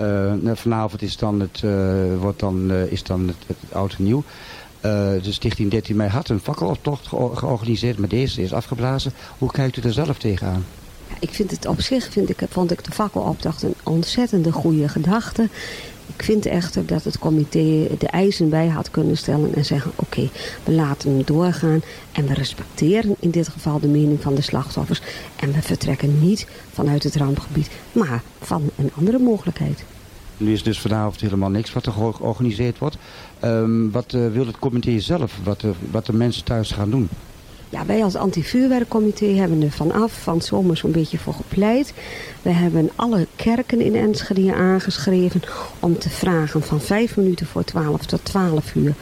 Uh, 0.01 0.33
vanavond 0.53 1.01
is 1.01 1.18
dan 1.18 1.39
het, 1.39 1.62
uh, 1.65 2.18
wordt 2.19 2.39
dan, 2.39 2.71
uh, 2.71 2.91
is 2.91 3.03
dan 3.03 3.27
het, 3.27 3.57
oud 3.71 3.95
en 3.97 4.03
nieuw. 4.03 4.23
De 4.81 5.19
Stichting 5.31 5.71
13 5.71 5.95
mei 5.95 6.09
had 6.09 6.29
een 6.29 6.39
fakkeloptocht 6.39 7.07
georganiseerd, 7.07 7.97
maar 7.97 8.09
deze 8.09 8.41
is 8.41 8.53
afgeblazen. 8.53 9.13
Hoe 9.38 9.51
kijkt 9.51 9.77
u 9.77 9.81
er 9.81 9.94
zelf 9.94 10.18
tegenaan? 10.18 10.65
Ik 11.21 11.29
vind 11.29 11.51
het 11.51 11.65
op 11.65 11.81
zich, 11.81 12.12
vind 12.12 12.29
ik, 12.29 12.41
vond 12.50 12.71
ik 12.71 12.83
de 12.83 12.91
fakkeloptocht 12.91 13.63
een 13.63 13.75
ontzettende 13.83 14.51
goede 14.51 14.88
gedachte. 14.88 15.50
Ik 16.15 16.23
vind 16.23 16.45
echter 16.45 16.85
dat 16.85 17.03
het 17.03 17.19
comité 17.19 17.88
de 17.97 18.07
eisen 18.07 18.50
bij 18.50 18.68
had 18.68 18.91
kunnen 18.91 19.18
stellen 19.18 19.56
en 19.56 19.65
zeggen... 19.65 19.91
oké, 19.95 20.29
we 20.63 20.71
laten 20.71 21.09
hem 21.09 21.23
doorgaan 21.25 21.81
en 22.12 22.27
we 22.27 22.33
respecteren 22.33 23.15
in 23.19 23.31
dit 23.31 23.47
geval 23.47 23.79
de 23.79 23.88
mening 23.88 24.21
van 24.21 24.35
de 24.35 24.41
slachtoffers. 24.41 25.01
En 25.35 25.51
we 25.51 25.62
vertrekken 25.62 26.19
niet 26.19 26.47
vanuit 26.71 27.04
het 27.04 27.16
rampgebied, 27.16 27.69
maar 27.92 28.21
van 28.40 28.69
een 28.75 28.92
andere 28.97 29.19
mogelijkheid. 29.19 29.83
Nu 30.37 30.54
is 30.54 30.63
dus 30.63 30.80
vanavond 30.80 31.21
helemaal 31.21 31.49
niks 31.49 31.73
wat 31.73 31.85
er 31.85 31.92
georganiseerd 31.92 32.78
wordt. 32.78 32.97
Um, 33.44 33.92
wat 33.92 34.13
uh, 34.13 34.31
wil 34.31 34.45
het 34.45 34.59
comité 34.59 34.99
zelf, 34.99 35.40
wat 35.44 35.59
de, 35.59 35.71
wat 35.92 36.06
de 36.06 36.13
mensen 36.13 36.44
thuis 36.44 36.71
gaan 36.71 36.90
doen? 36.90 37.09
Ja, 37.71 37.85
wij 37.85 38.04
als 38.04 38.16
anti-vuurwerkcomité 38.16 39.25
hebben 39.25 39.61
er 39.61 39.71
vanaf 39.71 40.21
van 40.23 40.42
zomer 40.42 40.78
zo'n 40.78 40.92
beetje 40.92 41.18
voor 41.18 41.33
gepleit. 41.33 41.94
We 42.42 42.49
hebben 42.49 42.90
alle 42.95 43.28
kerken 43.35 43.81
in 43.81 43.95
Enschede 43.95 44.54
aangeschreven 44.54 45.42
om 45.80 45.99
te 45.99 46.09
vragen 46.09 46.61
van 46.61 46.81
5 46.81 47.18
minuten 47.18 47.45
voor 47.45 47.63
12 47.63 48.06
tot 48.06 48.25
12 48.25 48.75
uur 48.75 48.94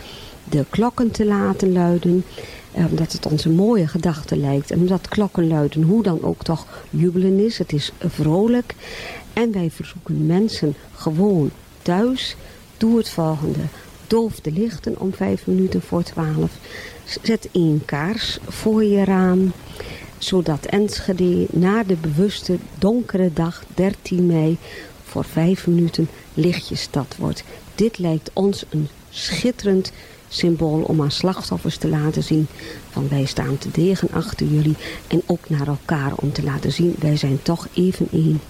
de 0.49 0.65
klokken 0.69 1.11
te 1.11 1.25
laten 1.25 1.71
luiden. 1.71 2.23
Omdat 2.71 3.11
het 3.11 3.25
ons 3.25 3.45
een 3.45 3.55
mooie 3.55 3.87
gedachte 3.87 4.37
lijkt. 4.37 4.71
En 4.71 4.79
omdat 4.79 5.07
klokken 5.07 5.47
luiden 5.47 5.83
hoe 5.83 6.03
dan 6.03 6.23
ook 6.23 6.43
toch 6.43 6.65
jubelen 6.89 7.45
is. 7.45 7.57
Het 7.57 7.73
is 7.73 7.91
vrolijk. 7.99 8.75
En 9.33 9.51
wij 9.51 9.71
verzoeken 9.71 10.25
mensen 10.25 10.75
gewoon 10.95 11.51
thuis. 11.81 12.35
Doe 12.77 12.97
het 12.97 13.09
volgende. 13.09 13.59
Doof 14.07 14.39
de 14.39 14.51
lichten 14.51 14.99
om 14.99 15.13
vijf 15.13 15.47
minuten 15.47 15.81
voor 15.81 16.03
twaalf. 16.03 16.51
Zet 17.21 17.49
één 17.51 17.85
kaars 17.85 18.39
voor 18.47 18.83
je 18.83 19.03
raam. 19.03 19.51
Zodat 20.17 20.65
Enschede 20.65 21.47
na 21.51 21.83
de 21.83 21.95
bewuste 21.95 22.57
donkere 22.79 23.33
dag 23.33 23.63
13 23.75 24.25
mei 24.25 24.57
voor 25.03 25.25
vijf 25.25 25.67
minuten 25.67 26.09
lichtjesstad 26.33 27.15
wordt. 27.17 27.43
Dit 27.75 27.97
lijkt 27.97 28.29
ons 28.33 28.65
een 28.69 28.87
schitterend 29.09 29.91
symbool 30.27 30.81
om 30.81 31.01
aan 31.01 31.11
slachtoffers 31.11 31.77
te 31.77 31.87
laten 31.87 32.23
zien 32.23 32.47
van 32.89 33.09
wij 33.09 33.25
staan 33.25 33.57
te 33.57 33.71
degen 33.71 34.09
achter 34.11 34.47
jullie 34.47 34.75
en 35.07 35.21
ook 35.25 35.49
naar 35.49 35.67
elkaar 35.67 36.13
om 36.15 36.31
te 36.31 36.43
laten 36.43 36.71
zien 36.71 36.95
wij 36.99 37.17
zijn 37.17 37.41
toch 37.41 37.67
even 37.73 38.07
één. 38.11 38.41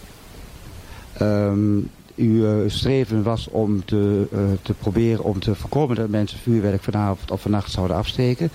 Um, 1.21 1.89
uw 2.19 2.63
uh, 2.63 2.69
streven 2.69 3.23
was 3.23 3.47
om 3.51 3.85
te, 3.85 4.27
uh, 4.33 4.39
te 4.61 4.73
proberen 4.73 5.23
om 5.23 5.39
te 5.39 5.55
voorkomen 5.55 5.95
dat 5.95 6.09
mensen 6.09 6.39
vuurwerk 6.39 6.83
vanavond 6.83 7.31
of 7.31 7.41
vannacht 7.41 7.71
zouden 7.71 7.97
afsteken. 7.97 8.49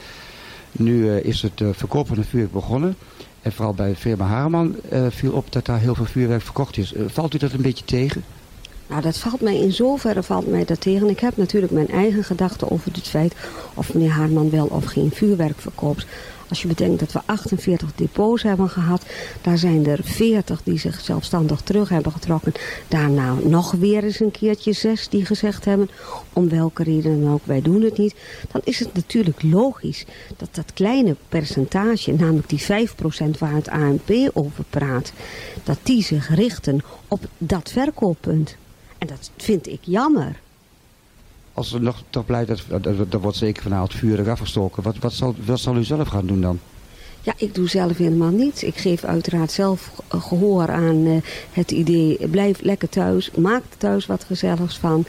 Nu 0.72 1.04
uh, 1.04 1.24
is 1.24 1.42
het 1.42 1.62
verkoop 1.72 2.06
van 2.06 2.24
vuurwerk 2.24 2.52
begonnen. 2.52 2.96
En 3.42 3.52
vooral 3.52 3.74
bij 3.74 3.88
de 3.88 3.96
firma 3.96 4.24
Haarman 4.24 4.76
viel 5.08 5.32
op 5.32 5.52
dat 5.52 5.66
daar 5.66 5.78
heel 5.78 5.94
veel 5.94 6.04
vuurwerk 6.04 6.42
verkocht 6.42 6.76
is. 6.76 6.94
valt 7.06 7.34
u 7.34 7.38
dat 7.38 7.52
een 7.52 7.62
beetje 7.62 7.84
tegen? 7.84 8.24
Nou, 8.86 9.02
dat 9.02 9.18
valt 9.18 9.40
mij 9.40 9.56
in 9.56 9.72
zoverre 9.72 10.22
valt 10.22 10.46
mij 10.46 10.64
dat 10.64 10.80
tegen. 10.80 11.08
Ik 11.08 11.20
heb 11.20 11.36
natuurlijk 11.36 11.72
mijn 11.72 11.88
eigen 11.88 12.24
gedachten 12.24 12.70
over 12.70 12.92
het 12.92 13.08
feit 13.08 13.34
of 13.74 13.94
meneer 13.94 14.10
Haarman 14.10 14.50
wel 14.50 14.66
of 14.66 14.84
geen 14.84 15.10
vuurwerk 15.10 15.58
verkoopt. 15.60 16.06
Als 16.54 16.62
je 16.62 16.68
bedenkt 16.68 17.00
dat 17.00 17.12
we 17.12 17.20
48 17.24 17.94
depots 17.94 18.42
hebben 18.42 18.68
gehad, 18.68 19.04
daar 19.40 19.58
zijn 19.58 19.86
er 19.86 19.98
40 20.02 20.62
die 20.62 20.78
zich 20.78 21.00
zelfstandig 21.00 21.60
terug 21.60 21.88
hebben 21.88 22.12
getrokken. 22.12 22.52
Daarna 22.88 23.34
nog 23.42 23.70
weer 23.70 24.04
eens 24.04 24.20
een 24.20 24.30
keertje 24.30 24.72
zes 24.72 25.08
die 25.08 25.24
gezegd 25.24 25.64
hebben, 25.64 25.90
om 26.32 26.48
welke 26.48 26.82
reden 26.82 27.20
dan 27.22 27.32
ook, 27.32 27.40
wij 27.44 27.62
doen 27.62 27.82
het 27.82 27.98
niet. 27.98 28.14
Dan 28.52 28.60
is 28.64 28.78
het 28.78 28.94
natuurlijk 28.94 29.42
logisch 29.42 30.04
dat 30.36 30.48
dat 30.52 30.72
kleine 30.72 31.16
percentage, 31.28 32.12
namelijk 32.12 32.48
die 32.48 32.62
5% 32.62 33.38
waar 33.38 33.54
het 33.54 33.68
ANP 33.68 34.10
over 34.32 34.64
praat, 34.70 35.12
dat 35.64 35.78
die 35.82 36.02
zich 36.02 36.34
richten 36.34 36.80
op 37.08 37.20
dat 37.38 37.70
verkooppunt. 37.70 38.56
En 38.98 39.06
dat 39.06 39.30
vind 39.36 39.66
ik 39.66 39.80
jammer. 39.80 40.42
Als 41.54 41.72
er 41.72 41.80
nog 41.80 42.02
toch 42.10 42.26
blijkt, 42.26 42.68
dat, 42.68 42.86
er 42.86 43.20
wordt 43.20 43.36
zeker 43.36 43.62
vanavond 43.62 43.94
vurig 43.94 44.28
afgestoken. 44.28 44.82
Wat, 44.82 44.96
wat, 44.98 45.12
zal, 45.12 45.34
wat 45.44 45.60
zal 45.60 45.76
u 45.76 45.84
zelf 45.84 46.08
gaan 46.08 46.26
doen 46.26 46.40
dan? 46.40 46.58
Ja, 47.24 47.32
ik 47.36 47.54
doe 47.54 47.68
zelf 47.68 47.96
helemaal 47.96 48.30
niets. 48.30 48.62
Ik 48.62 48.76
geef 48.76 49.04
uiteraard 49.04 49.52
zelf 49.52 50.02
gehoor 50.08 50.70
aan 50.70 50.96
uh, 50.96 51.16
het 51.52 51.70
idee, 51.70 52.28
blijf 52.28 52.60
lekker 52.60 52.88
thuis, 52.88 53.30
maak 53.30 53.62
er 53.70 53.76
thuis 53.78 54.06
wat 54.06 54.24
gezelligs 54.24 54.78
van. 54.78 55.04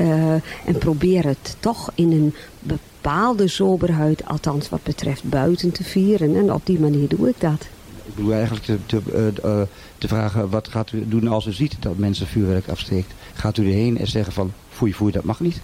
Uh, 0.00 0.32
en 0.66 0.78
probeer 0.78 1.24
het 1.24 1.56
toch 1.60 1.90
in 1.94 2.12
een 2.12 2.34
bepaalde 2.60 3.48
soberheid, 3.48 4.26
althans 4.26 4.68
wat 4.68 4.82
betreft 4.82 5.24
buiten 5.24 5.72
te 5.72 5.84
vieren. 5.84 6.36
En 6.36 6.52
op 6.52 6.66
die 6.66 6.80
manier 6.80 7.08
doe 7.08 7.28
ik 7.28 7.40
dat. 7.40 7.68
Ik 8.04 8.14
bedoel 8.14 8.32
eigenlijk 8.32 8.64
te, 8.64 8.78
te, 8.86 9.00
uh, 9.44 9.60
te 9.98 10.08
vragen, 10.08 10.50
wat 10.50 10.68
gaat 10.68 10.92
u 10.92 11.08
doen 11.08 11.28
als 11.28 11.46
u 11.46 11.52
ziet 11.52 11.76
dat 11.80 11.98
mensen 11.98 12.26
vuurwerk 12.26 12.68
afsteekt? 12.68 13.12
Gaat 13.34 13.56
u 13.56 13.66
erheen 13.66 13.98
en 13.98 14.06
zeggen 14.06 14.32
van, 14.32 14.52
foei 14.68 14.94
foei, 14.94 15.12
dat 15.12 15.24
mag 15.24 15.40
niet? 15.40 15.60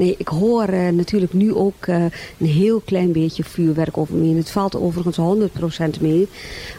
Nee, 0.00 0.14
ik 0.18 0.28
hoor 0.28 0.68
uh, 0.68 0.88
natuurlijk 0.88 1.32
nu 1.32 1.54
ook 1.54 1.86
uh, 1.86 2.04
een 2.38 2.46
heel 2.46 2.80
klein 2.80 3.12
beetje 3.12 3.44
vuurwerk 3.44 3.98
over 3.98 4.14
me. 4.14 4.34
Het 4.34 4.50
valt 4.50 4.76
overigens 4.76 5.18
100% 5.98 6.00
mee. 6.00 6.28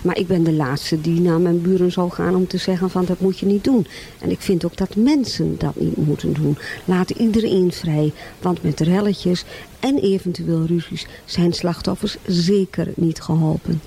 Maar 0.02 0.18
ik 0.18 0.28
ben 0.28 0.44
de 0.44 0.54
laatste 0.54 1.02
die 1.02 1.22
naar 1.22 1.40
mijn 1.40 1.62
buren 1.62 1.92
zou 1.92 2.12
gaan 2.12 2.36
om 2.36 2.48
te 2.48 2.58
zeggen 2.58 2.90
van 2.90 3.06
dat 3.06 3.20
moet 3.20 3.40
je 3.40 3.46
niet 3.46 3.64
doen. 3.64 3.88
En 4.20 4.32
ik 4.32 4.42
vind 4.42 4.66
ook 4.66 4.78
dat 4.78 4.96
mensen 4.96 5.58
dat 5.58 5.76
niet 5.76 5.98
moeten 5.98 6.34
doen. 6.34 6.58
Laat 6.86 7.10
iedereen 7.10 7.72
vrij. 7.72 8.12
Want 8.40 8.64
met 8.64 8.80
relletjes 8.80 9.46
en 9.80 9.98
eventueel 9.98 10.66
ruzies 10.66 11.08
zijn 11.26 11.54
slachtoffers 11.54 12.18
zeker 12.26 12.88
niet 12.96 13.22
geholpen. 13.22 13.82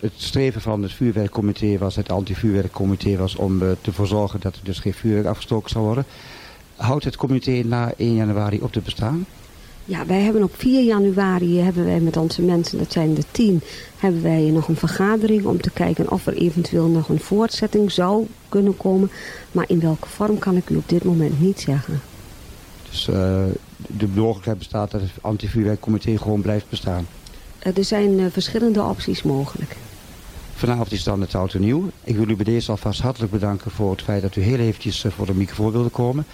Het 0.00 0.12
streven 0.16 0.60
van 0.60 0.82
het 0.82 0.92
vuurwerkcomité 0.92 1.78
was, 1.78 1.96
het 1.96 2.12
anti-vuurwerkcomité 2.12 3.16
was 3.16 3.36
om 3.36 3.62
uh, 3.62 3.70
te 3.80 3.92
voorzorgen 3.92 4.40
dat 4.40 4.54
er 4.54 4.60
dus 4.64 4.78
geen 4.78 4.94
vuurwerk 4.94 5.26
afgestoken 5.26 5.70
zou 5.70 5.84
worden. 5.84 6.04
Houdt 6.76 7.04
het 7.04 7.16
comité 7.16 7.50
na 7.50 7.92
1 7.96 8.14
januari 8.14 8.60
op 8.60 8.72
te 8.72 8.80
bestaan? 8.80 9.26
Ja, 9.88 10.06
wij 10.06 10.20
hebben 10.20 10.42
op 10.42 10.54
4 10.56 10.82
januari 10.82 11.60
hebben 11.60 11.84
wij 11.84 12.00
met 12.00 12.16
onze 12.16 12.42
mensen, 12.42 12.78
dat 12.78 12.92
zijn 12.92 13.14
de 13.14 13.24
tien, 13.30 13.60
hebben 13.98 14.22
wij 14.22 14.40
nog 14.40 14.68
een 14.68 14.76
vergadering 14.76 15.44
om 15.44 15.60
te 15.60 15.70
kijken 15.70 16.10
of 16.10 16.26
er 16.26 16.34
eventueel 16.34 16.86
nog 16.86 17.08
een 17.08 17.20
voortzetting 17.20 17.92
zou 17.92 18.26
kunnen 18.48 18.76
komen. 18.76 19.10
Maar 19.52 19.64
in 19.68 19.80
welke 19.80 20.08
vorm 20.08 20.38
kan 20.38 20.56
ik 20.56 20.70
u 20.70 20.76
op 20.76 20.88
dit 20.88 21.04
moment 21.04 21.40
niet 21.40 21.60
zeggen. 21.60 22.00
Dus 22.90 23.08
uh, 23.08 23.14
de 23.76 24.08
mogelijkheid 24.14 24.58
bestaat 24.58 24.90
dat 24.90 25.00
het 25.00 25.10
antivuurwerkcomité 25.20 26.18
gewoon 26.18 26.40
blijft 26.40 26.68
bestaan? 26.68 27.06
Uh, 27.66 27.76
er 27.76 27.84
zijn 27.84 28.18
uh, 28.18 28.26
verschillende 28.30 28.82
opties 28.82 29.22
mogelijk. 29.22 29.76
Vanavond 30.54 30.92
is 30.92 31.04
dan 31.04 31.20
het 31.20 31.34
oud 31.34 31.54
en 31.54 31.60
nieuw. 31.60 31.90
Ik 32.04 32.16
wil 32.16 32.28
u 32.28 32.36
bij 32.36 32.44
deze 32.44 32.70
alvast 32.70 33.00
hartelijk 33.00 33.32
bedanken 33.32 33.70
voor 33.70 33.90
het 33.90 34.02
feit 34.02 34.22
dat 34.22 34.36
u 34.36 34.40
heel 34.40 34.58
eventjes 34.58 35.04
voor 35.08 35.26
de 35.26 35.34
microfoon 35.34 35.72
wilde 35.72 35.88
komen 35.88 36.26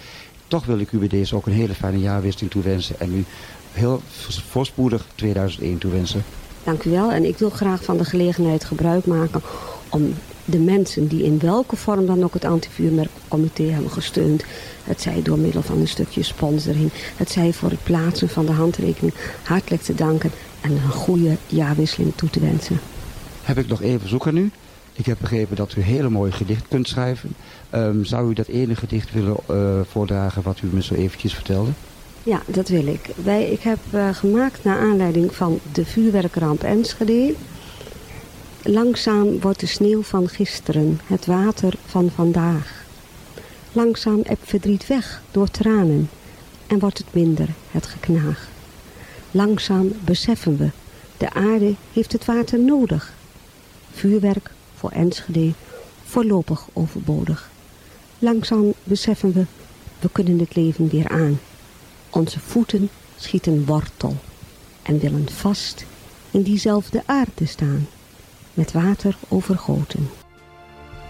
toch 0.47 0.65
wil 0.65 0.79
ik 0.79 0.91
u 0.91 0.97
bij 0.97 1.07
deze 1.07 1.35
ook 1.35 1.45
een 1.45 1.53
hele 1.53 1.73
fijne 1.73 1.99
jaarwisseling 1.99 2.51
toewensen. 2.51 2.99
En 2.99 3.15
u 3.15 3.25
heel 3.71 4.01
voorspoedig 4.49 5.05
2001 5.15 5.77
toewensen. 5.77 6.23
Dank 6.63 6.83
u 6.83 6.89
wel. 6.89 7.11
En 7.11 7.25
ik 7.25 7.37
wil 7.37 7.49
graag 7.49 7.83
van 7.83 7.97
de 7.97 8.05
gelegenheid 8.05 8.63
gebruik 8.63 9.05
maken 9.05 9.41
om 9.89 10.13
de 10.45 10.59
mensen 10.59 11.07
die 11.07 11.23
in 11.23 11.39
welke 11.39 11.75
vorm 11.75 12.05
dan 12.05 12.23
ook 12.23 12.33
het 12.33 12.45
antivuurmerkcomité 12.45 13.63
hebben 13.63 13.91
gesteund. 13.91 14.43
Het 14.83 15.01
zij 15.01 15.21
door 15.21 15.37
middel 15.37 15.61
van 15.61 15.79
een 15.79 15.87
stukje 15.87 16.23
sponsoring. 16.23 16.91
Het 17.15 17.29
zij 17.29 17.53
voor 17.53 17.69
het 17.69 17.83
plaatsen 17.83 18.29
van 18.29 18.45
de 18.45 18.51
handrekening 18.51 19.13
hartelijk 19.43 19.81
te 19.81 19.95
danken. 19.95 20.31
En 20.61 20.71
een 20.71 20.91
goede 20.91 21.37
jaarwisseling 21.47 22.11
toe 22.15 22.29
te 22.29 22.39
wensen. 22.39 22.79
Heb 23.43 23.57
ik 23.57 23.67
nog 23.67 23.81
één 23.81 23.99
verzoek 23.99 24.27
aan 24.27 24.37
u? 24.37 24.51
Ik 24.93 25.05
heb 25.05 25.17
begrepen 25.21 25.55
dat 25.55 25.75
u 25.75 25.81
hele 25.81 26.09
mooie 26.09 26.31
gedicht 26.31 26.67
kunt 26.67 26.87
schrijven. 26.87 27.35
Um, 27.75 28.05
zou 28.05 28.29
u 28.29 28.33
dat 28.33 28.47
ene 28.47 28.75
gedicht 28.75 29.11
willen 29.11 29.35
uh, 29.51 29.79
voordragen 29.89 30.41
wat 30.41 30.61
u 30.61 30.67
me 30.71 30.83
zo 30.83 30.93
eventjes 30.93 31.33
vertelde? 31.33 31.71
Ja, 32.23 32.41
dat 32.45 32.67
wil 32.67 32.87
ik. 32.87 33.09
Wij, 33.23 33.45
ik 33.49 33.61
heb 33.61 33.79
uh, 33.93 34.09
gemaakt 34.13 34.63
naar 34.63 34.79
aanleiding 34.79 35.35
van 35.35 35.59
de 35.71 35.85
vuurwerkramp 35.85 36.63
Enschede. 36.63 37.33
Langzaam 38.63 39.39
wordt 39.39 39.59
de 39.59 39.65
sneeuw 39.65 40.01
van 40.01 40.29
gisteren 40.29 40.99
het 41.05 41.25
water 41.25 41.73
van 41.85 42.11
vandaag. 42.15 42.83
Langzaam 43.71 44.21
eb 44.21 44.39
verdriet 44.43 44.87
weg 44.87 45.21
door 45.31 45.49
tranen 45.49 46.09
en 46.67 46.79
wordt 46.79 46.97
het 46.97 47.13
minder 47.13 47.47
het 47.71 47.85
geknaag. 47.85 48.47
Langzaam 49.31 49.91
beseffen 50.05 50.57
we, 50.57 50.69
de 51.17 51.33
aarde 51.33 51.75
heeft 51.93 52.11
het 52.11 52.25
water 52.25 52.59
nodig. 52.59 53.13
Vuurwerk 53.91 54.51
voor 54.75 54.89
Enschede 54.89 55.53
voorlopig 56.03 56.67
overbodig. 56.73 57.51
Langzaam 58.23 58.73
beseffen 58.83 59.33
we, 59.33 59.45
we 59.99 60.09
kunnen 60.11 60.39
het 60.39 60.55
leven 60.55 60.89
weer 60.89 61.09
aan. 61.09 61.39
Onze 62.09 62.39
voeten 62.39 62.89
schieten 63.15 63.65
wortel 63.65 64.15
en 64.83 64.99
willen 64.99 65.29
vast 65.29 65.85
in 66.31 66.41
diezelfde 66.41 67.03
aarde 67.05 67.45
staan, 67.45 67.87
met 68.53 68.71
water 68.71 69.17
overgoten. 69.27 70.09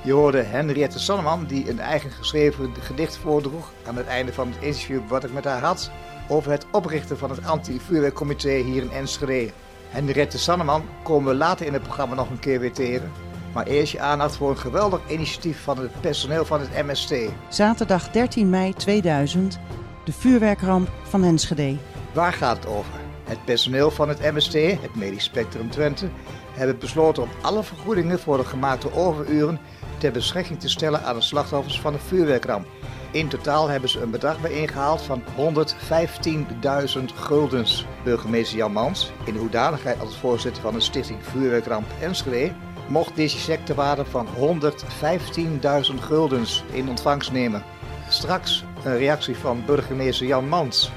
Je 0.04 0.12
hoorde 0.12 0.42
Henriette 0.42 1.00
Sanneman 1.00 1.46
die 1.46 1.70
een 1.70 1.80
eigen 1.80 2.12
geschreven 2.12 2.74
gedicht 2.80 3.18
voordroeg 3.18 3.74
aan 3.86 3.96
het 3.96 4.08
einde 4.08 4.34
van 4.34 4.48
het 4.48 4.64
interview 4.64 5.02
wat 5.08 5.24
ik 5.24 5.34
met 5.34 5.44
haar 5.44 5.62
had 5.62 5.92
over 6.28 6.52
het 6.52 6.66
oprichten 6.72 7.18
van 7.18 7.30
het 7.30 7.46
anti-vuurwerkcomité 7.46 8.54
hier 8.54 8.82
in 8.82 8.92
Enschede. 8.92 9.52
Henriette 9.90 10.40
Sanneman 10.40 10.84
komen 11.04 11.32
we 11.32 11.38
later 11.38 11.66
in 11.66 11.74
het 11.74 11.84
programma 11.84 12.16
nog 12.16 12.30
een 12.30 12.40
keer 12.40 12.60
weer 12.60 12.74
tegen. 12.74 13.12
Maar 13.54 13.66
eerst 13.66 13.92
je 13.92 14.00
aandacht 14.00 14.36
voor 14.36 14.50
een 14.50 14.58
geweldig 14.58 15.02
initiatief 15.08 15.64
van 15.64 15.78
het 15.78 16.02
personeel 16.02 16.46
van 16.46 16.60
het 16.60 16.86
MST. 16.86 17.14
Zaterdag 17.50 18.12
13 18.12 18.50
mei 18.50 18.74
2000, 18.74 19.60
de 20.06 20.12
vuurwerkramp 20.12 20.90
van 21.04 21.24
Enschede. 21.24 21.78
Waar 22.14 22.34
gaat 22.34 22.56
het 22.56 22.68
over? 22.68 22.94
Het 23.24 23.46
personeel 23.46 23.92
van 23.92 24.10
het 24.10 24.34
MST, 24.34 24.54
het 24.54 24.96
Medisch 24.96 25.24
Spectrum 25.24 25.70
Twente, 25.70 26.10
hebben 26.54 26.80
besloten 26.80 27.24
om 27.24 27.30
alle 27.42 27.64
vergoedingen 27.64 28.20
voor 28.20 28.38
de 28.38 28.46
gemaakte 28.46 28.94
overuren 28.94 29.60
ter 29.98 30.12
beschikking 30.12 30.60
te 30.60 30.70
stellen 30.70 31.04
aan 31.04 31.16
de 31.16 31.22
slachtoffers 31.22 31.82
van 31.82 31.94
de 31.94 32.00
vuurwerkramp. 32.00 32.68
In 33.12 33.28
totaal 33.28 33.68
hebben 33.68 33.90
ze 33.90 34.02
een 34.02 34.12
bedrag 34.12 34.42
bijeengehaald 34.42 35.02
van 35.02 35.24
115.000 35.38 37.04
guldens. 37.16 37.86
Burgemeester 38.04 38.58
Jan 38.58 38.72
Mans, 38.72 39.12
in 39.26 39.36
hoedanigheid 39.36 40.00
als 40.00 40.18
voorzitter 40.18 40.62
van 40.62 40.74
de 40.74 40.80
stichting 40.80 41.20
Vuurwerkramp 41.22 41.88
Enschede, 42.02 42.52
mocht 42.88 43.16
deze 43.16 43.38
cheque 43.38 43.64
te 43.64 43.74
waarde 43.74 44.06
van 44.06 44.28
115.000 44.36 45.96
guldens 46.00 46.64
in 46.72 46.90
ontvangst 46.90 47.32
nemen. 47.32 47.64
Straks 48.10 48.64
een 48.84 48.98
reactie 48.98 49.36
van 49.36 49.64
burgemeester 49.66 50.28
Jan 50.28 50.48
Mans 50.48 50.92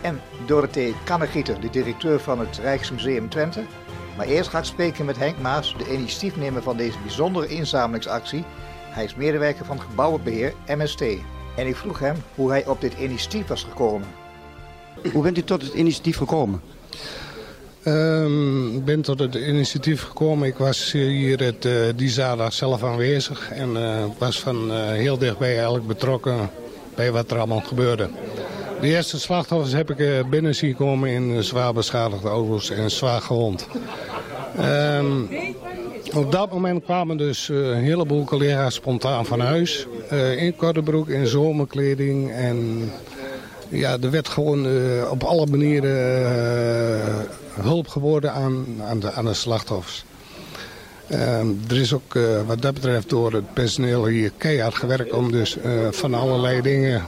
en 0.00 0.20
Dorothee 0.46 0.94
Kannegieter, 1.04 1.60
de 1.60 1.70
directeur 1.70 2.20
van 2.20 2.38
het 2.38 2.58
Rijksmuseum 2.58 3.28
Twente. 3.28 3.64
Maar 4.16 4.26
eerst 4.26 4.50
ga 4.50 4.58
ik 4.58 4.64
spreken 4.64 5.04
met 5.04 5.18
Henk 5.18 5.38
Maas, 5.38 5.74
de 5.78 5.92
initiatiefnemer 5.92 6.62
van 6.62 6.76
deze 6.76 6.98
bijzondere 7.02 7.46
inzamelingsactie. 7.46 8.44
Hij 8.90 9.04
is 9.04 9.14
medewerker 9.14 9.64
van 9.64 9.80
gebouwenbeheer 9.80 10.54
MST. 10.66 11.02
En 11.56 11.66
ik 11.66 11.76
vroeg 11.76 11.98
hem 11.98 12.16
hoe 12.34 12.50
hij 12.50 12.66
op 12.66 12.80
dit 12.80 12.94
initiatief 12.98 13.46
was 13.46 13.62
gekomen. 13.62 14.08
Hoe 15.12 15.22
bent 15.22 15.38
u 15.38 15.42
tot 15.42 15.62
het 15.62 15.72
initiatief 15.72 16.16
gekomen? 16.16 16.60
Ehm, 17.82 18.76
ik 18.76 18.84
ben 18.84 19.02
tot 19.02 19.18
het 19.18 19.34
initiatief 19.34 20.02
gekomen. 20.02 20.48
Ik 20.48 20.56
was 20.56 20.92
hier 20.92 21.40
het, 21.40 21.64
uh, 21.64 21.72
die 21.96 22.08
zaterdag 22.08 22.52
zelf 22.52 22.82
aanwezig. 22.82 23.50
En 23.50 23.70
uh, 23.70 24.04
was 24.18 24.40
van 24.40 24.70
uh, 24.70 24.88
heel 24.88 25.18
dichtbij 25.18 25.54
eigenlijk 25.54 25.86
betrokken 25.86 26.50
bij 26.94 27.12
wat 27.12 27.30
er 27.30 27.36
allemaal 27.36 27.60
gebeurde. 27.60 28.08
De 28.80 28.86
eerste 28.86 29.20
slachtoffers 29.20 29.72
heb 29.72 29.90
ik 29.90 30.30
binnen 30.30 30.54
zien 30.54 30.76
komen 30.76 31.10
in 31.10 31.44
zwaar 31.44 31.72
beschadigde 31.72 32.28
auto's 32.28 32.70
en 32.70 32.90
zwaar 32.90 33.20
gewond. 33.20 33.66
Um, 34.60 35.28
op 36.14 36.32
dat 36.32 36.52
moment 36.52 36.84
kwamen 36.84 37.16
dus 37.16 37.48
een 37.48 37.82
heleboel 37.82 38.24
collega's 38.24 38.74
spontaan 38.74 39.26
van 39.26 39.40
huis. 39.40 39.86
in 40.36 40.56
korte 40.56 41.04
in 41.06 41.26
zomerkleding 41.26 42.30
en 42.30 42.90
ja, 43.68 43.96
er 44.02 44.10
werd 44.10 44.28
gewoon 44.28 44.66
op 45.10 45.22
alle 45.22 45.46
manieren 45.46 47.28
hulp 47.60 47.88
geworden 47.88 48.32
aan, 48.32 48.66
aan, 48.82 49.00
de, 49.00 49.12
aan 49.12 49.24
de 49.24 49.34
slachtoffers. 49.34 50.04
Ehm, 51.06 51.46
er 51.68 51.76
is 51.76 51.92
ook 51.92 52.14
eh, 52.14 52.22
wat 52.46 52.62
dat 52.62 52.74
betreft 52.74 53.08
door 53.08 53.32
het 53.32 53.52
personeel 53.54 54.06
hier 54.06 54.32
keihard 54.36 54.74
gewerkt 54.74 55.12
om 55.12 55.32
dus 55.32 55.56
van 55.90 56.14
allerlei 56.14 56.60
dingen 56.60 57.02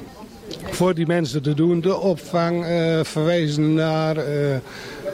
voor 0.71 0.95
die 0.95 1.07
mensen 1.07 1.43
te 1.43 1.55
doen. 1.55 1.81
De 1.81 1.97
opvang, 1.97 2.65
verwijzen 3.03 3.75
naar... 3.75 4.17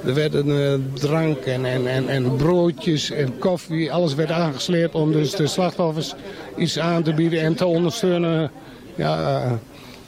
Er 0.04 0.14
werden 0.14 0.90
drank 0.94 1.38
en, 1.38 1.64
en, 1.64 1.86
en, 1.86 2.08
en, 2.08 2.36
broodjes 2.36 3.10
en 3.10 3.38
koffie. 3.38 3.92
Alles 3.92 4.14
werd 4.14 4.30
aangesleept 4.30 4.94
om 4.94 5.12
dus 5.12 5.30
de 5.30 5.46
slachtoffers 5.46 6.14
iets 6.56 6.78
aan 6.78 7.02
te 7.02 7.14
bieden 7.14 7.40
en 7.40 7.54
te 7.54 7.66
ondersteunen. 7.66 8.50
Ja, 8.94 9.58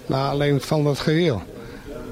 alleen 0.06 0.60
van 0.60 0.84
dat 0.84 0.98
geheel. 0.98 1.42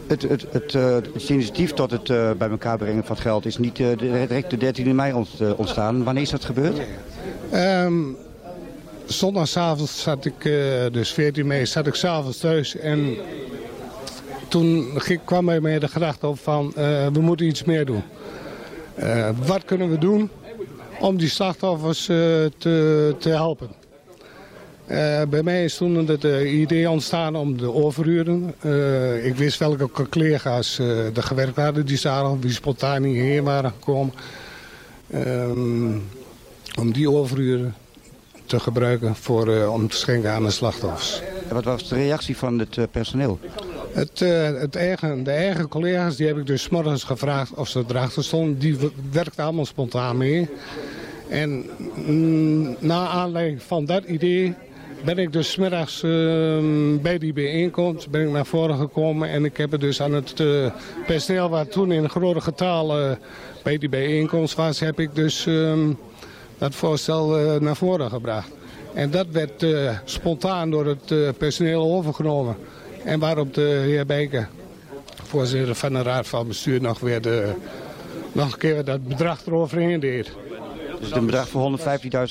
Het, 0.06 0.22
het, 0.22 0.46
het, 0.50 0.72
het 0.72 1.28
initiatief 1.28 1.72
tot 1.72 1.90
het 1.90 2.08
uh, 2.08 2.30
bij 2.32 2.50
elkaar 2.50 2.78
brengen 2.78 3.04
van 3.04 3.16
geld 3.16 3.46
is 3.46 3.58
niet 3.58 3.78
uh, 3.78 3.98
direct 3.98 4.60
de 4.60 4.74
13e 4.82 4.94
mei 4.94 5.12
ontstaan. 5.56 6.04
Wanneer 6.04 6.22
is 6.22 6.30
dat 6.30 6.44
gebeurd? 6.44 6.80
Um, 7.54 8.16
zondagavond 9.06 9.88
zat 9.88 10.24
ik, 10.24 10.42
dus 10.92 11.12
14 11.12 11.46
mei, 11.46 11.66
zat 11.66 11.86
ik 11.86 11.94
s'avonds 11.94 12.38
thuis 12.38 12.76
en 12.76 13.16
toen 14.48 14.98
kwam 15.24 15.46
bij 15.46 15.60
mij 15.60 15.78
de 15.78 15.88
gedachte 15.88 16.26
op 16.26 16.38
van 16.38 16.72
we 17.12 17.20
moeten 17.20 17.46
iets 17.46 17.64
meer 17.64 17.84
doen. 17.84 18.02
wat 19.46 19.64
kunnen 19.64 19.90
we 19.90 19.98
doen 19.98 20.30
om 21.00 21.16
die 21.16 21.28
slachtoffers 21.28 22.04
te, 22.04 23.14
te 23.18 23.28
helpen? 23.28 23.85
Uh, 24.90 25.22
bij 25.28 25.42
mij 25.42 25.64
is 25.64 25.76
toen 25.76 26.06
het 26.08 26.24
uh, 26.24 26.60
idee 26.60 26.90
ontstaan 26.90 27.36
om 27.36 27.56
de 27.56 27.72
overuren. 27.72 28.54
Uh, 28.62 29.26
ik 29.26 29.36
wist 29.36 29.58
welke 29.58 30.08
collega's 30.08 30.78
er 30.78 31.22
gewerkt 31.22 31.56
hadden 31.56 31.86
die 31.86 31.96
zagen, 31.96 32.40
die 32.40 32.50
spontaan 32.50 33.02
hierheen 33.02 33.44
waren 33.44 33.70
gekomen. 33.70 34.14
Ehm, 35.10 35.98
om 36.78 36.92
die 36.92 37.10
overuren 37.10 37.74
te 38.44 38.60
gebruiken 38.60 39.14
voor, 39.14 39.66
om 39.66 39.88
te 39.88 39.96
schenken 39.96 40.30
aan 40.30 40.44
de 40.44 40.50
slachtoffers. 40.50 41.22
En 41.48 41.54
wat 41.54 41.64
was 41.64 41.88
de 41.88 41.94
reactie 41.94 42.36
van 42.36 42.58
het 42.58 42.90
personeel? 42.90 43.38
Het, 43.92 44.18
het 44.60 44.76
eigen, 44.76 45.24
de 45.24 45.30
eigen 45.30 45.68
collega's 45.68 46.16
die 46.16 46.26
heb 46.26 46.36
ik 46.36 46.46
dus 46.46 46.68
morgens 46.68 47.04
gevraagd 47.04 47.54
of 47.54 47.68
ze 47.68 47.84
erachter 47.88 48.24
stonden. 48.24 48.58
Die 48.58 48.76
werkten 49.10 49.44
allemaal 49.44 49.66
spontaan 49.66 50.16
mee. 50.16 50.48
En 51.28 51.64
mm, 52.06 52.76
na 52.78 53.08
aanleiding 53.08 53.62
van 53.62 53.84
dat 53.84 54.04
idee 54.04 54.54
ben 55.06 55.18
ik 55.18 55.32
dus 55.32 55.56
middags 55.56 56.02
uh, 56.02 56.10
bij 57.02 57.18
die 57.18 57.32
bijeenkomst 57.32 58.10
ben 58.10 58.22
ik 58.22 58.30
naar 58.30 58.46
voren 58.46 58.76
gekomen. 58.76 59.28
En 59.28 59.44
ik 59.44 59.56
heb 59.56 59.70
het 59.70 59.80
dus 59.80 60.02
aan 60.02 60.12
het 60.12 60.40
uh, 60.40 60.70
personeel 61.06 61.48
waar 61.48 61.68
toen 61.68 61.92
in 61.92 62.10
grote 62.10 62.40
getallen 62.40 63.10
uh, 63.10 63.16
bij 63.62 63.78
die 63.78 63.88
bijeenkomst 63.88 64.54
was, 64.54 64.80
heb 64.80 65.00
ik 65.00 65.14
dus 65.14 65.46
ehm, 65.46 65.92
dat 66.58 66.74
voorstel 66.74 67.38
eh, 67.38 67.60
naar 67.60 67.76
voren 67.76 68.10
gebracht. 68.10 68.50
En 68.94 69.10
dat 69.10 69.26
werd 69.30 69.62
eh, 69.62 69.98
spontaan 70.04 70.70
door 70.70 70.86
het 70.86 71.38
personeel 71.38 71.82
overgenomen. 71.82 72.56
En 73.04 73.18
waarop 73.18 73.54
de 73.54 73.82
heer 73.84 74.06
Bijker, 74.06 74.48
voorzitter 75.22 75.74
van 75.74 75.92
de 75.92 76.02
Raad 76.02 76.28
van 76.28 76.46
Bestuur, 76.46 76.80
nog 76.80 77.00
weer 77.00 77.20
de, 77.20 77.52
nog 78.32 78.52
een 78.52 78.58
keer 78.58 78.84
dat 78.84 79.08
bedrag 79.08 79.46
eroverheen 79.46 80.00
deed. 80.00 80.32
Dus 81.00 81.10
het 81.10 81.26
bedrag 81.26 81.48
van 81.48 81.78
115.000 81.78 81.84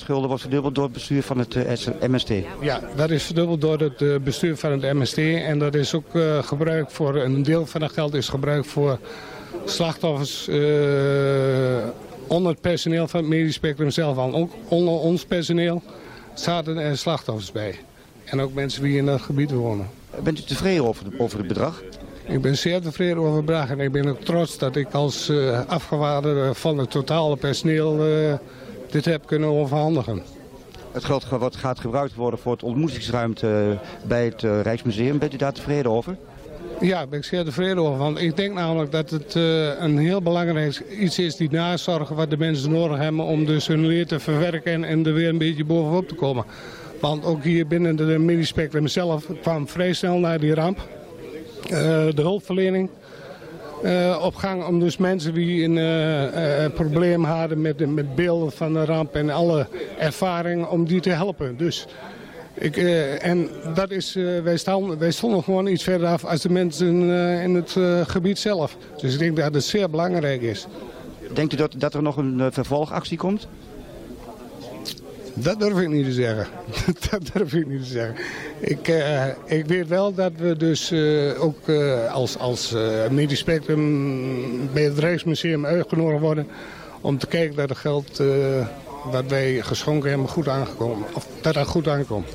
gulden 0.06 0.28
wordt 0.28 0.42
verdubbeld 0.42 0.76
door 0.76 0.84
het 0.84 0.94
bestuur 0.94 1.24
van 1.24 1.38
het 1.38 1.56
eh, 1.56 2.10
MST? 2.10 2.32
Ja, 2.62 2.82
dat 2.96 3.10
is 3.10 3.24
verdubbeld 3.24 3.62
door 3.62 3.80
het 3.80 4.02
uh, 4.02 4.18
bestuur 4.18 4.58
van 4.58 4.72
het 4.72 4.94
MST. 4.94 5.18
En 5.18 5.60
dat 5.60 5.76
is 5.76 5.94
ook 5.94 6.14
uh, 6.14 6.44
gebruikt 6.44 6.94
voor, 6.94 7.16
een 7.16 7.44
deel 7.44 7.66
van 7.66 7.82
dat 7.82 7.92
geld 7.92 8.14
is 8.14 8.30
gebruikt 8.30 8.68
voor 8.68 9.00
slachtoffers 9.66 10.48
onder 12.28 12.52
het 12.52 12.62
personeel 12.62 13.08
van 13.08 13.20
het 13.20 13.30
medisch 13.30 13.54
spectrum 13.54 13.90
zelf 13.90 14.18
aan. 14.18 14.36
Ook 14.36 14.52
onder 14.68 14.94
ons 14.94 15.26
personeel 15.26 15.82
zaten 16.34 16.78
er 16.78 16.98
slachtoffers 16.98 17.52
bij. 17.52 17.80
En 18.26 18.42
ook 18.42 18.54
mensen 18.54 18.84
die 18.84 18.98
in 18.98 19.06
dat 19.06 19.22
gebied 19.22 19.52
wonen. 19.52 19.90
Bent 20.24 20.40
u 20.40 20.42
tevreden 20.42 20.88
over, 20.88 21.06
over 21.18 21.38
het 21.38 21.48
bedrag? 21.48 21.84
Ik 22.28 22.42
ben 22.42 22.58
zeer 22.58 22.82
tevreden 22.82 23.18
over 23.18 23.44
bedrag 23.44 23.70
en 23.70 23.80
ik 23.80 23.92
ben 23.92 24.08
ook 24.08 24.20
trots 24.20 24.58
dat 24.58 24.76
ik 24.76 24.94
als 24.94 25.30
uh, 25.30 25.60
afgewaarde 25.68 26.54
van 26.54 26.78
het 26.78 26.92
totale 26.92 27.36
personeel 27.36 28.08
uh, 28.08 28.34
dit 28.90 29.06
heb 29.06 29.26
kunnen 29.26 29.50
overhandigen. 29.50 30.24
Het 30.92 31.06
geld 31.06 31.30
wat 31.30 31.56
gaat 31.56 31.80
gebruikt 31.80 32.16
worden 32.16 32.40
voor 32.40 32.52
het 32.52 32.64
ontmoetingsruimte 32.64 33.78
bij 34.08 34.26
het 34.26 34.42
Rijksmuseum, 34.42 35.18
bent 35.20 35.34
u 35.34 35.38
daar 35.38 35.54
tevreden 35.54 35.92
over? 35.92 36.18
Ja, 36.80 36.98
daar 36.98 37.08
ben 37.08 37.20
ik 37.20 37.26
zeer 37.26 37.44
tevreden 37.44 37.78
over. 37.78 37.98
Want 37.98 38.22
ik 38.22 38.38
denk 38.38 38.54
namelijk 38.54 38.92
dat 38.92 39.10
het 39.10 39.36
een 39.80 39.98
heel 39.98 40.22
belangrijk 40.22 40.84
iets 41.00 41.20
is 41.20 41.36
die 41.36 41.52
nazorgen 41.52 42.16
wat 42.16 42.30
de 42.30 42.38
mensen 42.38 42.72
nodig 42.72 42.98
hebben 42.98 43.26
om 43.26 43.46
dus 43.46 43.68
hun 43.68 43.86
leer 43.86 44.08
te 44.08 44.20
verwerken 44.20 44.84
en, 44.84 45.06
er 45.06 45.14
weer 45.14 45.30
een 45.30 45.38
beetje 45.38 45.66
bovenop 45.66 46.08
te 46.08 46.16
komen. 46.16 46.46
Want 47.02 47.26
ook 47.26 47.44
hier 47.44 47.68
binnen 47.68 47.96
de 47.96 48.18
medispectrum 48.20 48.88
zelf 48.88 49.26
kwam 49.42 49.68
vrij 49.68 49.94
snel 49.94 50.18
naar 50.18 50.40
die 50.40 50.54
ramp. 50.54 50.80
Eh, 51.66 51.72
de 52.16 52.22
hulpverlening 52.22 52.90
uh, 53.84 54.22
op 54.22 54.36
gang 54.36 54.66
om 54.66 54.80
dus 54.80 54.98
mensen 54.98 55.34
die 55.34 55.64
een 55.64 55.78
uh, 55.78 56.74
probleem 56.74 57.24
hadden 57.24 57.62
met, 57.62 57.94
met 57.94 58.16
beelden 58.16 58.52
van 58.52 58.74
de 58.74 58.86
ramp 58.86 59.16
en 59.16 59.30
alle 59.30 59.68
ervaring 59.98 60.68
om 60.68 60.86
die 60.86 61.00
te 61.00 61.10
helpen. 61.10 61.58
Dus 61.58 61.88
ik, 62.54 62.78
en 63.22 63.50
dat 63.74 63.92
is, 63.92 64.14
wij, 64.44 64.58
staan, 64.58 64.98
wij 64.98 65.12
stonden 65.12 65.44
gewoon 65.44 65.68
iets 65.68 65.84
verder 65.84 66.08
af 66.08 66.26
als 66.26 66.42
de 66.42 66.50
mensen 66.50 67.04
in 67.42 67.56
het 67.56 67.76
gebied 68.10 68.40
zelf. 68.40 68.78
Dus 68.98 69.14
ik 69.14 69.20
denk 69.20 69.36
dat 69.36 69.54
het 69.54 69.64
zeer 69.64 69.90
belangrijk 69.90 70.42
is. 70.42 70.68
Denkt 71.34 71.54
u 71.54 71.56
dat, 71.56 71.74
dat 71.78 71.94
er 71.94 72.02
nog 72.02 72.18
een 72.18 72.52
vervolgactie 72.52 73.18
komt? 73.18 73.48
Dat 75.38 75.60
durf 75.60 75.80
ik 75.80 75.90
niet 75.90 76.06
te 76.06 76.12
zeggen. 76.12 76.48
dat 77.10 77.30
durf 77.34 77.54
ik 77.54 77.68
niet 77.68 77.84
te 77.84 77.90
zeggen. 77.90 78.16
Ik, 78.60 78.88
uh, 78.88 79.26
ik 79.46 79.66
weet 79.66 79.88
wel 79.88 80.14
dat 80.14 80.32
we 80.38 80.58
dus 80.58 80.92
uh, 80.92 81.44
ook 81.44 81.68
uh, 81.68 82.14
als, 82.14 82.38
als 82.38 82.76
medisch 83.10 83.40
spectrum 83.40 84.74
bij 84.74 84.84
het 84.84 85.00
Rijksmuseum 85.00 85.66
uitgenodigd 85.66 86.22
worden... 86.22 86.48
om 87.02 87.18
te 87.18 87.28
kijken 87.28 87.56
dat 87.56 87.70
het 87.70 87.78
geld 87.78 88.22
wat 89.12 89.26
wij 89.28 89.62
geschonken 89.62 90.10
hebben 90.10 90.28
goed 90.28 90.48
aangekomen. 90.48 91.08
Of 91.14 91.28
dat 91.42 91.54
dat 91.54 91.68
goed 91.68 91.88
aankomt. 91.88 92.30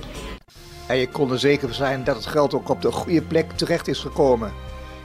En 0.86 0.96
je 0.96 1.08
kon 1.08 1.32
er 1.32 1.38
zeker 1.38 1.74
zijn 1.74 2.04
dat 2.04 2.16
het 2.16 2.26
geld 2.26 2.54
ook 2.54 2.68
op 2.68 2.82
de 2.82 2.92
goede 2.92 3.22
plek 3.22 3.52
terecht 3.52 3.88
is 3.88 3.98
gekomen. 3.98 4.52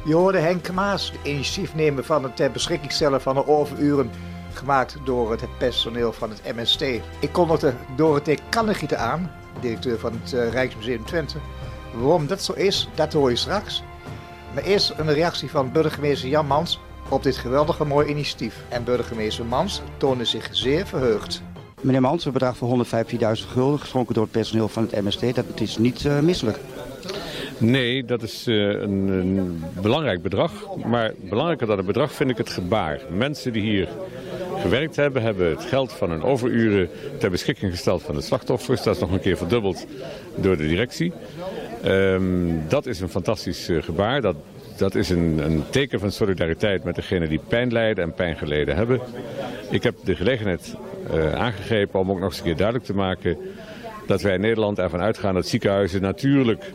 Je 0.05 0.15
hoorde 0.15 0.37
Henk 0.37 0.71
Maas, 0.71 1.11
de 1.11 1.29
initiatiefnemer 1.29 2.03
van 2.03 2.23
het 2.23 2.35
ter 2.35 2.51
beschikking 2.51 2.91
stellen 2.91 3.21
van 3.21 3.35
de 3.35 3.47
overuren 3.47 4.09
gemaakt 4.55 4.97
door 5.03 5.31
het 5.31 5.57
personeel 5.57 6.13
van 6.13 6.29
het 6.29 6.55
MST. 6.55 6.81
Ik 7.19 7.31
kondigde 7.31 7.73
Dorothee 7.95 8.39
Kannegieten 8.49 8.99
aan, 8.99 9.31
directeur 9.61 9.99
van 9.99 10.19
het 10.21 10.33
uh, 10.33 10.49
Rijksmuseum 10.49 11.05
Twente. 11.05 11.37
Waarom 11.93 12.27
dat 12.27 12.41
zo 12.41 12.53
is, 12.53 12.89
dat 12.95 13.13
hoor 13.13 13.29
je 13.29 13.35
straks. 13.35 13.83
Maar 14.53 14.63
eerst 14.63 14.93
een 14.97 15.13
reactie 15.13 15.49
van 15.49 15.71
burgemeester 15.71 16.29
Jan 16.29 16.47
Mans 16.47 16.79
op 17.09 17.23
dit 17.23 17.37
geweldige 17.37 17.85
mooie 17.85 18.09
initiatief. 18.09 18.55
En 18.69 18.83
burgemeester 18.83 19.45
Mans 19.45 19.81
toonde 19.97 20.25
zich 20.25 20.47
zeer 20.51 20.85
verheugd. 20.87 21.41
Meneer 21.81 22.01
Mans, 22.01 22.25
een 22.25 22.31
bedrag 22.31 22.57
van 22.57 22.85
115.000 22.85 23.19
gulden 23.47 23.79
geschonken 23.79 24.13
door 24.13 24.23
het 24.23 24.31
personeel 24.31 24.67
van 24.67 24.87
het 24.89 25.03
MST, 25.03 25.35
dat 25.35 25.45
is 25.55 25.77
niet 25.77 26.03
uh, 26.03 26.19
misselijk. 26.19 26.59
Nee, 27.57 28.05
dat 28.05 28.21
is 28.21 28.47
uh, 28.47 28.81
een, 28.81 29.07
een, 29.07 29.63
belangrijk 29.81 30.21
bedrag. 30.21 30.51
Maar 30.85 31.13
belangrijker 31.29 31.67
dan 31.67 31.77
het 31.77 31.85
bedrag 31.85 32.11
vind 32.11 32.29
ik 32.29 32.37
het 32.37 32.49
gebaar. 32.49 33.01
Mensen 33.09 33.53
die 33.53 33.61
hier 33.61 33.89
gewerkt 34.65 34.95
hebben, 34.95 35.21
hebben 35.21 35.49
het 35.49 35.63
geld 35.63 35.93
van 35.93 36.09
hun 36.09 36.23
overuren 36.23 36.89
ter 37.17 37.29
beschikking 37.29 37.71
gesteld 37.71 38.03
van 38.03 38.15
de 38.15 38.21
slachtoffers. 38.21 38.83
Dat 38.83 38.95
is 38.95 39.01
nog 39.01 39.11
een 39.11 39.19
keer 39.19 39.37
verdubbeld 39.37 39.85
door 40.35 40.57
de 40.57 40.67
directie. 40.67 41.13
Um, 41.85 42.63
dat 42.67 42.85
is 42.85 42.99
een 42.99 43.09
fantastisch 43.09 43.69
uh, 43.69 43.83
gebaar. 43.83 44.21
Dat, 44.21 44.35
dat 44.77 44.95
is 44.95 45.09
een, 45.09 45.39
een, 45.43 45.63
teken 45.69 45.99
van 45.99 46.11
solidariteit 46.11 46.83
met 46.83 46.95
degenen 46.95 47.29
die 47.29 47.39
pijn 47.47 47.71
lijden 47.71 48.03
en 48.03 48.13
pijn 48.13 48.37
geleden 48.37 48.75
hebben. 48.75 48.99
Ik 49.69 49.83
heb 49.83 49.95
de 50.03 50.15
gelegenheid 50.15 50.75
uh, 51.13 51.33
aangegrepen 51.33 51.99
om 51.99 52.11
ook 52.11 52.19
nog 52.19 52.29
eens 52.29 52.37
een 52.37 52.43
keer 52.43 52.55
duidelijk 52.55 52.85
te 52.85 52.95
maken 52.95 53.37
dat 54.07 54.21
wij 54.21 54.33
in 54.33 54.41
Nederland 54.41 54.79
ervan 54.79 55.01
uitgaan 55.01 55.33
dat 55.33 55.47
ziekenhuizen 55.47 56.01
natuurlijk 56.01 56.71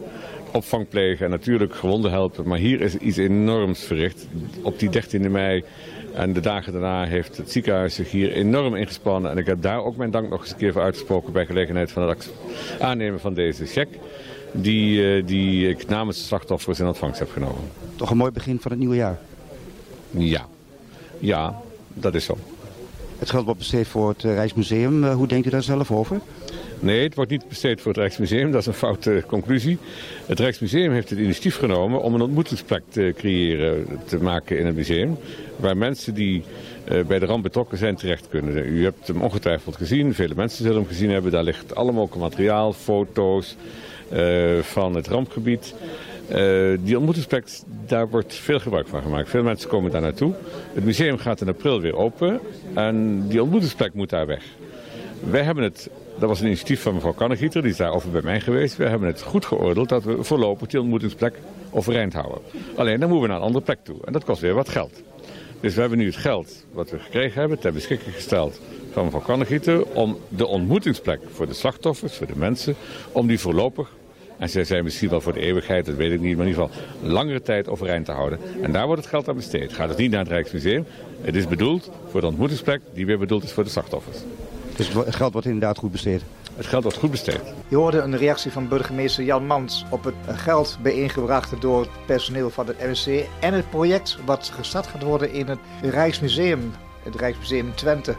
opvang 0.52 0.88
plegen 0.88 1.24
en 1.24 1.30
natuurlijk 1.30 1.74
gewonden 1.74 2.10
helpen. 2.10 2.48
Maar 2.48 2.58
hier 2.58 2.80
is 2.80 2.96
iets 2.96 3.16
enorms 3.16 3.84
verricht. 3.84 4.26
Op 4.62 4.78
die 4.78 4.90
13e 4.90 5.30
mei 5.30 5.64
en 6.14 6.32
de 6.32 6.40
dagen 6.40 6.72
daarna 6.72 7.04
heeft 7.04 7.36
het 7.36 7.50
ziekenhuis 7.50 7.94
zich 7.94 8.10
hier 8.10 8.32
enorm 8.32 8.74
ingespannen. 8.74 9.30
En 9.30 9.38
ik 9.38 9.46
heb 9.46 9.62
daar 9.62 9.84
ook 9.84 9.96
mijn 9.96 10.10
dank 10.10 10.28
nog 10.30 10.40
eens 10.40 10.50
een 10.50 10.56
keer 10.56 10.72
voor 10.72 10.82
uitgesproken 10.82 11.32
bij 11.32 11.46
gelegenheid 11.46 11.92
van 11.92 12.08
het 12.08 12.30
aannemen 12.80 13.20
van 13.20 13.34
deze 13.34 13.66
cheque. 13.66 13.98
Die, 14.52 15.00
uh, 15.00 15.26
die 15.26 15.68
ik 15.68 15.88
namens 15.88 16.18
de 16.18 16.24
slachtoffers 16.24 16.80
in 16.80 16.86
ontvangst 16.86 17.18
heb 17.18 17.30
genomen. 17.30 17.60
Toch 17.96 18.10
een 18.10 18.16
mooi 18.16 18.30
begin 18.30 18.60
van 18.60 18.70
het 18.70 18.80
nieuwe 18.80 18.96
jaar? 18.96 19.18
Ja, 20.10 20.46
ja 21.18 21.60
dat 21.94 22.14
is 22.14 22.24
zo. 22.24 22.36
Het 23.18 23.30
geld 23.30 23.44
wordt 23.44 23.58
besteed 23.58 23.88
voor 23.88 24.08
het 24.08 24.22
Rijksmuseum. 24.22 25.04
hoe 25.04 25.26
denkt 25.26 25.46
u 25.46 25.50
daar 25.50 25.62
zelf 25.62 25.90
over? 25.90 26.20
Nee, 26.80 27.02
het 27.02 27.14
wordt 27.14 27.30
niet 27.30 27.48
besteed 27.48 27.80
voor 27.80 27.92
het 27.92 28.00
Rijksmuseum. 28.00 28.50
Dat 28.50 28.60
is 28.60 28.66
een 28.66 28.72
foute 28.72 29.24
conclusie. 29.26 29.78
Het 30.30 30.40
Rijksmuseum 30.40 30.92
heeft 30.92 31.10
het 31.10 31.18
initiatief 31.18 31.56
genomen 31.56 32.02
om 32.02 32.14
een 32.14 32.20
ontmoetingsplek 32.20 32.82
te 32.88 33.14
creëren, 33.16 33.86
te 34.04 34.22
maken 34.22 34.58
in 34.58 34.66
het 34.66 34.74
museum. 34.74 35.16
Waar 35.56 35.76
mensen 35.76 36.14
die 36.14 36.42
uh, 36.92 37.04
bij 37.04 37.18
de 37.18 37.26
ramp 37.26 37.42
betrokken 37.42 37.78
zijn 37.78 37.96
terecht 37.96 38.28
kunnen. 38.28 38.66
U 38.66 38.84
hebt 38.84 39.06
hem 39.06 39.22
ongetwijfeld 39.22 39.76
gezien, 39.76 40.14
vele 40.14 40.34
mensen 40.34 40.64
zullen 40.64 40.78
hem 40.78 40.88
gezien 40.88 41.10
hebben. 41.10 41.32
Daar 41.32 41.42
ligt 41.44 41.74
allemaal 41.74 42.10
materiaal, 42.16 42.72
foto's 42.72 43.56
uh, 44.12 44.58
van 44.58 44.94
het 44.94 45.06
rampgebied. 45.06 45.74
Uh, 46.30 46.78
die 46.82 46.96
ontmoetingsplek, 46.96 47.48
daar 47.86 48.08
wordt 48.08 48.34
veel 48.34 48.60
gebruik 48.60 48.88
van 48.88 49.02
gemaakt. 49.02 49.30
Veel 49.30 49.42
mensen 49.42 49.68
komen 49.68 49.90
daar 49.90 50.00
naartoe. 50.00 50.34
Het 50.72 50.84
museum 50.84 51.18
gaat 51.18 51.40
in 51.40 51.48
april 51.48 51.80
weer 51.80 51.96
open 51.96 52.40
en 52.74 53.24
die 53.28 53.42
ontmoetingsplek 53.42 53.94
moet 53.94 54.10
daar 54.10 54.26
weg. 54.26 54.44
Wij 55.30 55.42
hebben 55.42 55.64
het 55.64 55.90
dat 56.20 56.28
was 56.28 56.40
een 56.40 56.46
initiatief 56.46 56.82
van 56.82 56.94
mevrouw 56.94 57.12
Kannegieter, 57.12 57.62
die 57.62 57.70
is 57.70 57.76
daarover 57.76 58.10
bij 58.10 58.22
mij 58.22 58.40
geweest. 58.40 58.76
We 58.76 58.84
hebben 58.84 59.08
het 59.08 59.22
goed 59.22 59.44
geoordeeld 59.44 59.88
dat 59.88 60.04
we 60.04 60.24
voorlopig 60.24 60.68
die 60.68 60.80
ontmoetingsplek 60.80 61.38
overeind 61.70 62.12
houden. 62.12 62.40
Alleen 62.76 63.00
dan 63.00 63.08
moeten 63.08 63.26
we 63.26 63.32
naar 63.32 63.36
een 63.36 63.46
andere 63.46 63.64
plek 63.64 63.78
toe. 63.82 63.96
En 64.04 64.12
dat 64.12 64.24
kost 64.24 64.40
weer 64.40 64.54
wat 64.54 64.68
geld. 64.68 65.02
Dus 65.60 65.74
we 65.74 65.80
hebben 65.80 65.98
nu 65.98 66.06
het 66.06 66.16
geld 66.16 66.66
wat 66.72 66.90
we 66.90 66.98
gekregen 66.98 67.40
hebben 67.40 67.58
ter 67.58 67.72
beschikking 67.72 68.14
gesteld 68.14 68.60
van 68.92 69.04
mevrouw 69.04 69.20
Kannegieter... 69.20 69.86
om 69.86 70.18
de 70.28 70.46
ontmoetingsplek 70.46 71.20
voor 71.32 71.46
de 71.46 71.54
slachtoffers, 71.54 72.16
voor 72.16 72.26
de 72.26 72.36
mensen, 72.36 72.74
om 73.12 73.26
die 73.26 73.40
voorlopig 73.40 73.90
en 74.40 74.48
zij 74.48 74.64
zijn 74.64 74.84
misschien 74.84 75.08
wel 75.08 75.20
voor 75.20 75.32
de 75.32 75.40
eeuwigheid, 75.40 75.86
dat 75.86 75.94
weet 75.94 76.12
ik 76.12 76.20
niet, 76.20 76.36
maar 76.36 76.46
in 76.46 76.52
ieder 76.52 76.68
geval 76.68 77.10
langere 77.10 77.42
tijd 77.42 77.68
overeind 77.68 78.04
te 78.04 78.12
houden. 78.12 78.38
En 78.62 78.72
daar 78.72 78.86
wordt 78.86 79.00
het 79.00 79.10
geld 79.10 79.28
aan 79.28 79.34
besteed. 79.36 79.72
Gaat 79.72 79.88
het 79.88 79.98
niet 79.98 80.10
naar 80.10 80.20
het 80.20 80.28
Rijksmuseum. 80.28 80.84
Het 81.20 81.34
is 81.34 81.46
bedoeld 81.46 81.90
voor 82.10 82.20
de 82.20 82.26
ontmoetingsplek 82.26 82.80
die 82.94 83.06
weer 83.06 83.18
bedoeld 83.18 83.44
is 83.44 83.52
voor 83.52 83.64
de 83.64 83.70
slachtoffers. 83.70 84.18
Dus 84.80 85.04
het 85.04 85.16
geld 85.16 85.32
wordt 85.32 85.46
inderdaad 85.46 85.78
goed 85.78 85.92
besteed? 85.92 86.22
Het 86.56 86.66
geld 86.66 86.82
wordt 86.82 86.98
goed 86.98 87.10
besteed. 87.10 87.40
Je 87.68 87.76
hoorde 87.76 87.98
een 87.98 88.16
reactie 88.16 88.52
van 88.52 88.68
burgemeester 88.68 89.24
Jan 89.24 89.46
Mans 89.46 89.84
op 89.90 90.04
het 90.04 90.14
geld 90.26 90.78
bijeengebracht 90.82 91.60
door 91.60 91.80
het 91.80 91.90
personeel 92.06 92.50
van 92.50 92.66
het 92.66 92.78
MSC 92.78 93.06
en 93.40 93.54
het 93.54 93.70
project 93.70 94.18
wat 94.24 94.52
gestart 94.54 94.86
gaat 94.86 95.02
worden 95.02 95.32
in 95.32 95.48
het 95.48 95.58
Rijksmuseum, 95.82 96.72
het 97.02 97.14
Rijksmuseum 97.14 97.74
Twente. 97.74 98.14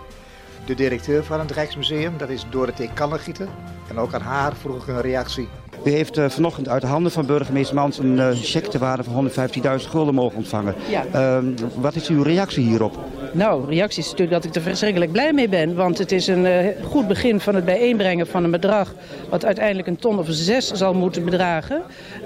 De 0.65 0.73
directeur 0.75 1.23
van 1.23 1.39
het 1.39 1.51
Rijksmuseum, 1.51 2.17
dat 2.17 2.29
is 2.29 2.45
Dorothee 2.49 2.89
Kannegieter. 2.93 3.47
En 3.89 3.97
ook 3.97 4.13
aan 4.13 4.21
haar 4.21 4.55
vroeg 4.55 4.81
ik 4.81 4.87
een 4.87 5.01
reactie. 5.01 5.47
U 5.85 5.89
heeft 5.89 6.17
uh, 6.17 6.29
vanochtend 6.29 6.67
uit 6.67 6.81
de 6.81 6.87
handen 6.87 7.11
van 7.11 7.25
burgemeester 7.25 7.75
Mans 7.75 7.97
een 7.97 8.17
uh, 8.17 8.29
cheque 8.33 8.69
te 8.69 8.77
waarde 8.77 9.03
van 9.03 9.29
115.000 9.29 9.89
gulden 9.89 10.13
mogen 10.13 10.37
ontvangen. 10.37 10.75
Ja. 10.89 11.05
Uh, 11.41 11.47
wat 11.75 11.95
is 11.95 12.07
uw 12.07 12.23
reactie 12.23 12.63
hierop? 12.63 12.99
Nou, 13.33 13.65
reactie 13.69 14.03
is 14.03 14.09
natuurlijk 14.09 14.41
dat 14.41 14.45
ik 14.45 14.55
er 14.55 14.61
verschrikkelijk 14.61 15.11
blij 15.11 15.33
mee 15.33 15.49
ben. 15.49 15.75
Want 15.75 15.97
het 15.97 16.11
is 16.11 16.27
een 16.27 16.45
uh, 16.45 16.67
goed 16.83 17.07
begin 17.07 17.39
van 17.39 17.55
het 17.55 17.65
bijeenbrengen 17.65 18.27
van 18.27 18.43
een 18.43 18.51
bedrag... 18.51 18.93
wat 19.29 19.45
uiteindelijk 19.45 19.87
een 19.87 19.97
ton 19.97 20.19
of 20.19 20.25
zes 20.29 20.71
zal 20.71 20.93
moeten 20.93 21.25
bedragen. 21.25 21.81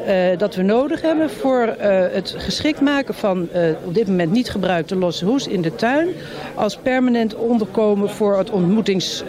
Uh, 0.08 0.38
dat 0.38 0.56
we 0.56 0.62
nodig 0.62 1.02
hebben 1.02 1.30
voor 1.30 1.68
uh, 1.68 1.76
het 2.12 2.36
geschikt 2.38 2.82
maken 2.82 3.14
van 3.14 3.48
op 3.86 3.94
dit 3.94 4.08
moment 4.08 4.32
niet 4.32 4.50
gebruikte 4.50 4.96
losse 4.96 5.26
hoes 5.26 5.48
in 5.48 5.62
de 5.62 5.76
tuin... 5.76 6.08
als 6.56 6.78
permanent 6.78 7.36
onderkomen 7.36 8.10
voor, 8.10 8.38
het 8.38 8.50
ontmoetings, 8.50 9.24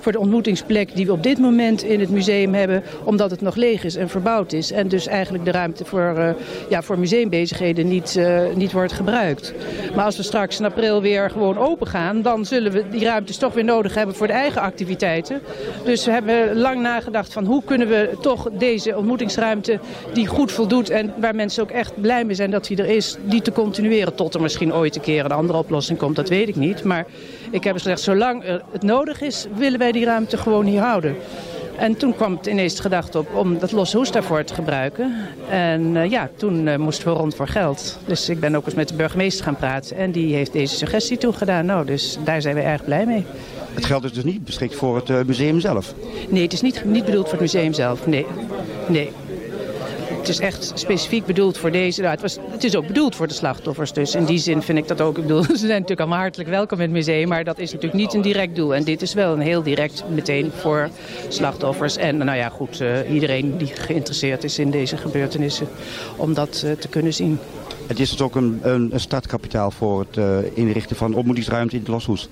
voor 0.00 0.12
de 0.12 0.18
ontmoetingsplek 0.18 0.94
die 0.94 1.06
we 1.06 1.12
op 1.12 1.22
dit 1.22 1.38
moment 1.38 1.82
in 1.82 2.00
het 2.00 2.10
museum 2.10 2.54
hebben... 2.54 2.82
omdat 3.04 3.30
het 3.30 3.40
nog 3.40 3.54
leeg 3.54 3.84
is 3.84 3.96
en 3.96 4.08
verbouwd 4.08 4.52
is. 4.52 4.72
En 4.72 4.88
dus 4.88 5.06
eigenlijk 5.06 5.44
de 5.44 5.50
ruimte 5.50 5.84
voor, 5.84 6.36
ja, 6.68 6.82
voor 6.82 6.98
museumbezigheden 6.98 7.88
niet, 7.88 8.20
niet 8.54 8.72
wordt 8.72 8.92
gebruikt. 8.92 9.54
Maar 9.94 10.04
als 10.04 10.16
we 10.16 10.22
straks 10.22 10.58
in 10.58 10.64
april 10.64 11.02
weer 11.02 11.11
gewoon 11.20 11.58
open 11.58 11.86
gaan, 11.86 12.22
dan 12.22 12.44
zullen 12.44 12.72
we 12.72 12.88
die 12.88 13.04
ruimtes 13.04 13.36
toch 13.36 13.54
weer 13.54 13.64
nodig 13.64 13.94
hebben 13.94 14.14
voor 14.14 14.26
de 14.26 14.32
eigen 14.32 14.60
activiteiten. 14.60 15.40
Dus 15.84 16.04
we 16.04 16.10
hebben 16.10 16.58
lang 16.58 16.80
nagedacht 16.80 17.32
van 17.32 17.44
hoe 17.44 17.62
kunnen 17.64 17.88
we 17.88 18.10
toch 18.20 18.48
deze 18.52 18.96
ontmoetingsruimte 18.96 19.78
die 20.12 20.26
goed 20.26 20.52
voldoet 20.52 20.90
en 20.90 21.14
waar 21.16 21.34
mensen 21.34 21.62
ook 21.62 21.70
echt 21.70 22.00
blij 22.00 22.24
mee 22.24 22.34
zijn 22.34 22.50
dat 22.50 22.66
die 22.66 22.76
er 22.76 22.88
is, 22.88 23.16
die 23.24 23.42
te 23.42 23.52
continueren 23.52 24.14
tot 24.14 24.34
er 24.34 24.40
misschien 24.40 24.74
ooit 24.74 24.96
een 24.96 25.02
keer 25.02 25.24
een 25.24 25.32
andere 25.32 25.58
oplossing 25.58 25.98
komt, 25.98 26.16
dat 26.16 26.28
weet 26.28 26.48
ik 26.48 26.56
niet. 26.56 26.84
Maar 26.84 27.06
ik 27.50 27.64
heb 27.64 27.76
gezegd, 27.76 28.00
zolang 28.00 28.44
het 28.72 28.82
nodig 28.82 29.20
is, 29.20 29.46
willen 29.54 29.78
wij 29.78 29.92
die 29.92 30.04
ruimte 30.04 30.36
gewoon 30.36 30.64
hier 30.64 30.80
houden. 30.80 31.16
En 31.76 31.96
toen 31.96 32.14
kwam 32.14 32.36
het 32.36 32.46
ineens 32.46 32.74
de 32.74 32.82
gedachte 32.82 33.18
op 33.18 33.34
om 33.34 33.58
dat 33.58 33.72
losse 33.72 33.96
hoes 33.96 34.10
daarvoor 34.10 34.44
te 34.44 34.54
gebruiken. 34.54 35.14
En 35.48 35.94
uh, 35.94 36.10
ja, 36.10 36.30
toen 36.36 36.66
uh, 36.66 36.76
moesten 36.76 37.12
we 37.12 37.18
rond 37.18 37.34
voor 37.34 37.48
geld. 37.48 37.98
Dus 38.06 38.28
ik 38.28 38.40
ben 38.40 38.54
ook 38.54 38.64
eens 38.64 38.74
met 38.74 38.88
de 38.88 38.94
burgemeester 38.94 39.44
gaan 39.44 39.56
praten. 39.56 39.96
En 39.96 40.12
die 40.12 40.34
heeft 40.34 40.52
deze 40.52 40.76
suggestie 40.76 41.18
toegedaan. 41.18 41.66
Nou, 41.66 41.86
dus 41.86 42.18
daar 42.24 42.42
zijn 42.42 42.54
we 42.54 42.60
erg 42.60 42.84
blij 42.84 43.06
mee. 43.06 43.24
Het 43.74 43.84
geld 43.84 44.04
is 44.04 44.12
dus 44.12 44.24
niet 44.24 44.44
beschikt 44.44 44.74
voor 44.74 44.96
het 44.96 45.08
uh, 45.08 45.22
museum 45.26 45.60
zelf? 45.60 45.94
Nee, 46.28 46.42
het 46.42 46.52
is 46.52 46.60
niet, 46.60 46.84
niet 46.84 47.04
bedoeld 47.04 47.24
voor 47.24 47.38
het 47.38 47.52
museum 47.52 47.72
zelf. 47.72 48.06
Nee. 48.06 48.26
nee 48.88 49.10
het 50.22 50.30
is 50.30 50.40
echt 50.40 50.72
specifiek 50.74 51.26
bedoeld 51.26 51.58
voor 51.58 51.70
deze. 51.70 52.00
Nou, 52.00 52.12
het, 52.12 52.20
was, 52.20 52.38
het 52.50 52.64
is 52.64 52.76
ook 52.76 52.86
bedoeld 52.86 53.16
voor 53.16 53.28
de 53.28 53.34
slachtoffers. 53.34 53.92
Dus 53.92 54.14
in 54.14 54.24
die 54.24 54.38
zin 54.38 54.62
vind 54.62 54.78
ik 54.78 54.88
dat 54.88 55.00
ook. 55.00 55.16
Ik 55.16 55.22
bedoel, 55.22 55.42
ze 55.52 55.56
zijn 55.56 55.68
natuurlijk 55.68 56.00
allemaal 56.00 56.18
hartelijk 56.18 56.50
welkom 56.50 56.78
in 56.78 56.84
het 56.84 56.92
museum. 56.92 57.28
Maar 57.28 57.44
dat 57.44 57.58
is 57.58 57.72
natuurlijk 57.72 58.02
niet 58.02 58.14
een 58.14 58.22
direct 58.22 58.56
doel. 58.56 58.74
En 58.74 58.84
dit 58.84 59.02
is 59.02 59.14
wel 59.14 59.32
een 59.32 59.40
heel 59.40 59.62
direct 59.62 60.04
meteen 60.10 60.50
voor 60.56 60.88
slachtoffers. 61.28 61.96
En 61.96 62.16
nou 62.16 62.38
ja, 62.38 62.48
goed, 62.48 62.80
uh, 62.80 63.12
iedereen 63.12 63.56
die 63.56 63.66
geïnteresseerd 63.66 64.44
is 64.44 64.58
in 64.58 64.70
deze 64.70 64.96
gebeurtenissen. 64.96 65.68
Om 66.16 66.34
dat 66.34 66.62
uh, 66.64 66.72
te 66.72 66.88
kunnen 66.88 67.14
zien. 67.14 67.38
Het 67.86 68.00
is 68.00 68.10
dus 68.10 68.20
ook 68.20 68.34
een, 68.34 68.60
een, 68.62 68.92
voor 69.72 70.00
het 70.00 70.16
uh, 70.16 70.38
inrichten 70.54 70.96
van 70.96 71.14
ontmoetingsruimte 71.14 71.74
in 71.74 71.80
het 71.80 71.90
Loshoes. 71.90 72.28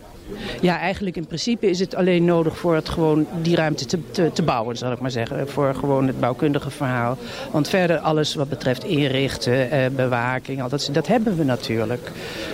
Ja, 0.60 0.78
eigenlijk 0.78 1.16
in 1.16 1.26
principe 1.26 1.70
is 1.70 1.80
het 1.80 1.94
alleen 1.94 2.24
nodig 2.24 2.58
voor 2.58 2.74
het 2.74 2.88
gewoon 2.88 3.26
die 3.42 3.56
ruimte 3.56 3.86
te, 3.86 3.98
te, 4.10 4.30
te, 4.32 4.42
bouwen, 4.42 4.76
zal 4.76 4.92
ik 4.92 5.00
maar 5.00 5.10
zeggen. 5.10 5.48
Voor 5.48 5.74
gewoon 5.74 6.06
het 6.06 6.20
bouwkundige 6.20 6.70
verhaal. 6.70 7.18
Want 7.50 7.68
verder 7.68 7.98
alles 7.98 8.34
wat 8.34 8.48
betreft 8.48 8.84
inrichten, 8.84 9.70
eh, 9.70 9.86
bewaking, 9.96 10.62
al 10.62 10.68
dat, 10.68 10.88
dat 10.92 11.06
hebben 11.06 11.36
we 11.36 11.44
natuurlijk. 11.44 12.10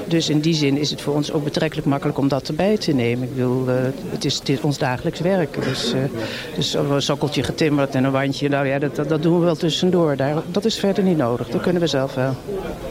Dus 0.06 0.28
in 0.28 0.40
die 0.40 0.54
zin 0.54 0.78
is 0.78 0.90
het 0.90 1.00
voor 1.00 1.14
ons 1.14 1.32
ook 1.32 1.44
betrekkelijk 1.44 1.86
makkelijk 1.86 2.18
om 2.18 2.28
dat 2.28 2.48
erbij 2.48 2.76
te 2.76 2.92
nemen. 2.92 3.28
Ik 3.28 3.34
bedoel, 3.34 3.68
uh, 3.68 3.74
het, 4.10 4.24
is, 4.24 4.38
het 4.38 4.48
is 4.48 4.60
ons 4.60 4.78
dagelijks 4.78 5.20
werk. 5.20 5.62
Dus, 5.64 5.94
uh, 5.94 6.00
dus 6.54 6.74
een 6.74 7.02
sokkeltje 7.02 7.42
getimmerd 7.42 7.94
en 7.94 8.04
een 8.04 8.12
wandje, 8.12 8.48
nou 8.48 8.66
ja, 8.66 8.78
dat, 8.78 9.08
dat 9.08 9.22
doen 9.22 9.38
we 9.38 9.44
wel 9.44 9.56
tussendoor. 9.56 10.16
Daar, 10.16 10.42
dat 10.50 10.64
is 10.64 10.78
verder 10.78 11.04
niet 11.04 11.16
nodig, 11.16 11.48
dat 11.48 11.60
kunnen 11.60 11.82
we 11.82 11.88
zelf 11.88 12.14
wel. 12.14 12.34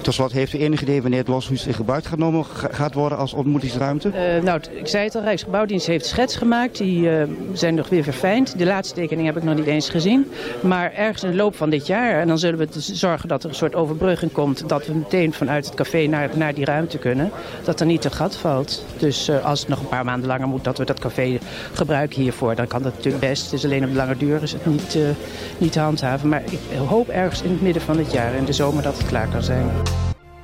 Tot 0.01 0.13
slot, 0.13 0.31
heeft 0.31 0.53
u 0.53 0.57
enig 0.57 0.81
idee 0.81 1.01
wanneer 1.01 1.19
het 1.19 1.27
loshuis 1.27 1.67
in 1.67 1.73
gebruik 1.73 2.05
genomen 2.05 2.45
gaat 2.71 2.93
worden 2.93 3.17
als 3.17 3.33
ontmoetingsruimte? 3.33 4.07
Uh, 4.07 4.43
nou, 4.43 4.59
ik 4.75 4.87
zei 4.87 5.03
het 5.03 5.15
al, 5.15 5.21
Rijksgebouwdienst 5.21 5.87
heeft 5.87 6.05
schets 6.05 6.35
gemaakt. 6.35 6.77
Die 6.77 7.01
uh, 7.01 7.23
zijn 7.53 7.75
nog 7.75 7.89
weer 7.89 8.03
verfijnd. 8.03 8.57
De 8.57 8.65
laatste 8.65 8.95
tekening 8.95 9.27
heb 9.27 9.37
ik 9.37 9.43
nog 9.43 9.55
niet 9.55 9.65
eens 9.65 9.89
gezien. 9.89 10.31
Maar 10.61 10.93
ergens 10.93 11.23
in 11.23 11.29
de 11.29 11.35
loop 11.35 11.55
van 11.55 11.69
dit 11.69 11.87
jaar, 11.87 12.19
en 12.19 12.27
dan 12.27 12.39
zullen 12.39 12.59
we 12.59 12.67
zorgen 12.79 13.29
dat 13.29 13.43
er 13.43 13.49
een 13.49 13.55
soort 13.55 13.75
overbrugging 13.75 14.31
komt... 14.31 14.69
dat 14.69 14.87
we 14.87 14.93
meteen 14.93 15.33
vanuit 15.33 15.65
het 15.65 15.75
café 15.75 16.05
naar, 16.05 16.29
naar 16.33 16.53
die 16.53 16.65
ruimte 16.65 16.97
kunnen. 16.97 17.31
Dat 17.63 17.79
er 17.79 17.85
niet 17.85 18.05
een 18.05 18.11
gat 18.11 18.35
valt. 18.35 18.85
Dus 18.97 19.29
uh, 19.29 19.45
als 19.45 19.59
het 19.59 19.69
nog 19.69 19.79
een 19.79 19.87
paar 19.87 20.05
maanden 20.05 20.27
langer 20.27 20.47
moet 20.47 20.63
dat 20.63 20.77
we 20.77 20.85
dat 20.85 20.99
café 20.99 21.37
gebruiken 21.73 22.21
hiervoor... 22.21 22.55
dan 22.55 22.67
kan 22.67 22.81
dat 22.81 22.95
natuurlijk 22.95 23.23
best. 23.23 23.53
Is 23.53 23.65
alleen 23.65 23.83
op 23.83 23.89
de 23.89 23.95
lange 23.95 24.17
duur 24.17 24.43
is 24.43 24.51
het 24.51 24.65
niet, 24.65 24.95
uh, 24.95 25.03
niet 25.57 25.71
te 25.71 25.79
handhaven. 25.79 26.29
Maar 26.29 26.43
ik 26.49 26.59
hoop 26.87 27.09
ergens 27.09 27.41
in 27.41 27.51
het 27.51 27.61
midden 27.61 27.81
van 27.81 27.97
het 27.97 28.11
jaar, 28.11 28.33
in 28.33 28.45
de 28.45 28.53
zomer, 28.53 28.83
dat 28.83 28.97
het 28.97 29.07
klaar 29.07 29.27
kan 29.27 29.43
zijn. 29.43 29.71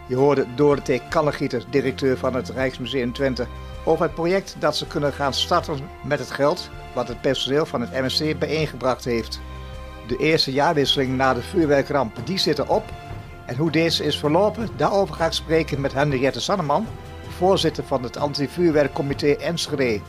Je 0.08 0.16
hoorde 0.16 0.46
Dorothee 0.56 1.02
Kallegieter, 1.10 1.64
directeur 1.70 2.18
van 2.18 2.36
het 2.36 2.50
Rijksmuseum 2.50 3.14
Twente, 3.14 3.46
over 3.86 4.06
het 4.06 4.14
project 4.14 4.56
dat 4.60 4.76
ze 4.76 4.88
kunnen 4.88 5.14
gaan 5.14 5.34
starten 5.34 5.80
met 6.04 6.20
het 6.20 6.32
geld 6.32 6.70
wat 6.96 7.08
het 7.08 7.22
personeel 7.22 7.66
van 7.66 7.82
het 7.82 7.92
MSC 7.92 8.40
bijeengebracht 8.40 9.06
heeft. 9.06 9.40
De 10.08 10.18
eerste 10.18 10.52
jaarwisseling 10.52 11.18
na 11.18 11.34
de 11.34 11.42
vuurwerkramp, 11.42 12.16
die 12.24 12.38
zit 12.38 12.60
erop. 12.60 12.84
En 13.46 13.56
hoe 13.56 13.72
deze 13.72 14.04
is 14.04 14.20
verlopen, 14.20 14.68
daarover 14.76 15.16
ga 15.16 15.26
ik 15.26 15.32
spreken 15.32 15.82
met 15.82 15.94
Henriette 15.94 16.42
Sanneman, 16.42 16.86
voorzitter 17.28 17.84
van 17.84 18.04
het 18.04 18.18
anti-vuurwerkcomité 18.18 19.28
Enschede. 19.28 20.00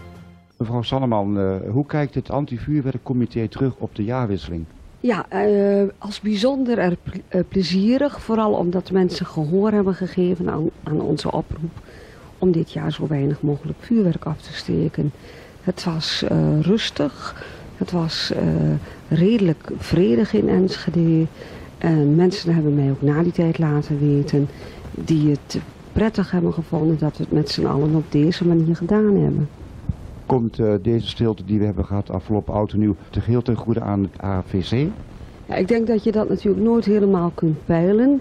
Mevrouw 0.57 0.83
Sanneman, 0.83 1.39
uh, 1.39 1.57
hoe 1.71 1.87
kijkt 1.87 2.15
het 2.15 2.31
anti-vuurwerkcomité 2.31 3.49
terug 3.49 3.75
op 3.79 3.95
de 3.95 4.05
jaarwisseling? 4.05 4.65
Ja, 5.03 5.27
uh, 5.47 5.89
als 5.99 6.21
bijzonder 6.21 6.79
er 6.79 6.97
uh, 7.31 7.41
plezierig. 7.49 8.21
Vooral 8.21 8.53
omdat 8.53 8.91
mensen 8.91 9.27
gehoor 9.27 9.71
hebben 9.71 9.95
gegeven 9.95 10.51
aan, 10.51 10.71
aan, 10.83 11.01
onze 11.01 11.33
oproep. 11.33 11.71
Om 12.43 12.53
dit 12.53 12.73
jaar 12.73 12.93
zo 12.93 13.07
weinig 13.07 13.43
mogelijk 13.43 13.79
vuurwerk 13.81 14.25
af 14.25 14.41
te 14.41 14.53
steken. 14.53 15.13
Het 15.63 15.85
was 15.85 16.25
uh, 16.33 16.61
rustig. 16.61 17.45
Het 17.77 17.91
was 17.91 18.33
redelijk 19.09 19.71
vredig 19.77 20.33
in 20.33 20.49
Enschede. 20.49 21.27
En 21.79 22.15
mensen 22.15 22.55
hebben 22.55 22.75
mij 22.75 22.91
ook 22.91 23.03
na 23.03 23.23
die 23.23 23.33
tijd 23.33 23.59
laten 23.59 23.99
weten. 23.99 24.49
Die 24.91 25.31
het 25.31 25.61
prettig 25.93 26.31
hebben 26.31 26.53
gevonden 26.53 26.99
dat 26.99 27.17
we 27.17 27.23
het 27.23 27.33
met 27.33 27.51
z'n 27.51 27.67
allen 27.67 27.95
op 27.95 28.05
deze 28.09 28.47
manier 28.47 28.77
gedaan 28.77 29.17
hebben 29.17 29.49
komt 30.33 30.59
uh, 30.59 30.75
deze 30.83 31.07
stilte 31.07 31.45
die 31.45 31.59
we 31.59 31.65
hebben 31.65 31.85
gehad 31.85 32.11
afgelopen 32.11 32.55
oud 32.55 32.73
en 32.73 32.79
nieuw 32.79 32.97
te 33.11 33.21
geheel 33.21 33.43
ten 33.43 33.57
goede 33.57 33.81
aan 33.81 34.03
het 34.03 34.21
AVC? 34.21 34.87
Ja, 35.47 35.55
ik 35.55 35.69
denk 35.69 35.87
dat 35.87 36.05
je 36.05 36.13
dat 36.13 36.29
natuurlijk 36.29 36.65
nooit 36.65 36.85
helemaal 36.85 37.33
kunt 37.35 37.65
peilen. 37.65 38.21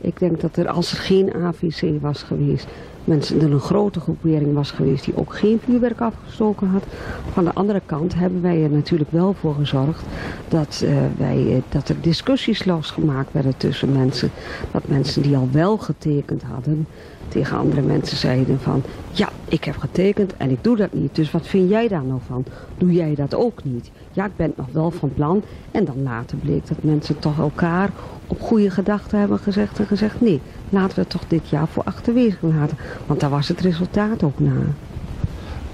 Ik 0.00 0.18
denk 0.18 0.40
dat 0.40 0.56
er 0.56 0.68
als 0.68 0.92
er 0.92 0.98
geen 0.98 1.34
AVC 1.34 2.00
was 2.00 2.22
geweest, 2.22 2.66
mensen, 3.08 3.52
een 3.52 3.60
grote 3.60 4.00
groepering 4.00 4.54
was 4.54 4.70
geweest 4.70 5.04
die 5.04 5.16
ook 5.16 5.34
geen 5.34 5.60
vuurwerk 5.64 6.00
afgestoken 6.00 6.68
had. 6.68 6.82
Van 7.32 7.44
de 7.44 7.54
andere 7.54 7.80
kant 7.86 8.14
hebben 8.14 8.42
wij 8.42 8.62
er 8.62 8.70
natuurlijk 8.70 9.10
wel 9.10 9.34
voor 9.40 9.54
gezorgd 9.54 10.02
dat, 10.48 10.82
uh, 10.84 10.96
wij, 11.16 11.62
dat 11.68 11.88
er 11.88 12.00
discussies 12.00 12.64
losgemaakt 12.64 13.32
werden 13.32 13.56
tussen 13.56 13.92
mensen. 13.92 14.30
Dat 14.72 14.88
mensen 14.88 15.22
die 15.22 15.36
al 15.36 15.48
wel 15.52 15.78
getekend 15.78 16.42
hadden, 16.42 16.86
tegen 17.28 17.58
andere 17.58 17.82
mensen 17.82 18.16
zeiden 18.16 18.60
van... 18.60 18.82
ja, 19.10 19.28
ik 19.48 19.64
heb 19.64 19.76
getekend 19.76 20.36
en 20.36 20.50
ik 20.50 20.64
doe 20.64 20.76
dat 20.76 20.92
niet, 20.92 21.14
dus 21.14 21.30
wat 21.30 21.46
vind 21.46 21.70
jij 21.70 21.88
daar 21.88 22.04
nou 22.04 22.20
van? 22.26 22.44
Doe 22.78 22.92
jij 22.92 23.14
dat 23.14 23.34
ook 23.34 23.64
niet? 23.64 23.90
Ja, 24.12 24.24
ik 24.24 24.36
ben 24.36 24.52
nog 24.56 24.66
wel 24.72 24.90
van 24.90 25.12
plan. 25.14 25.42
En 25.70 25.84
dan 25.84 26.02
later 26.02 26.38
bleek 26.38 26.66
dat 26.66 26.82
mensen 26.82 27.18
toch 27.18 27.38
elkaar 27.38 27.90
op 28.26 28.40
goede 28.40 28.70
gedachten 28.70 29.18
hebben 29.18 29.38
gezegd... 29.38 29.78
en 29.78 29.86
gezegd, 29.86 30.20
nee, 30.20 30.40
laten 30.68 30.94
we 30.94 31.00
het 31.00 31.10
toch 31.10 31.26
dit 31.28 31.48
jaar 31.48 31.68
voor 31.68 31.82
achterwege 31.82 32.46
laten. 32.46 32.76
Want 33.06 33.20
daar 33.20 33.30
was 33.30 33.48
het 33.48 33.60
resultaat 33.60 34.22
ook 34.22 34.38
na. 34.38 34.56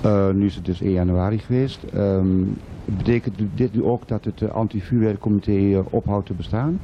Uh, 0.04 0.30
nu 0.30 0.46
is 0.46 0.54
het 0.54 0.64
dus 0.64 0.80
1 0.80 0.92
januari 0.92 1.38
geweest. 1.38 1.78
Um, 1.94 2.56
betekent 2.84 3.34
dit 3.54 3.74
nu 3.74 3.82
ook 3.82 4.08
dat 4.08 4.24
het 4.24 4.40
uh, 4.40 4.50
anti-vuurwerkcomité 4.50 5.84
ophoudt 5.90 6.26
te 6.26 6.32
bestaan? 6.32 6.80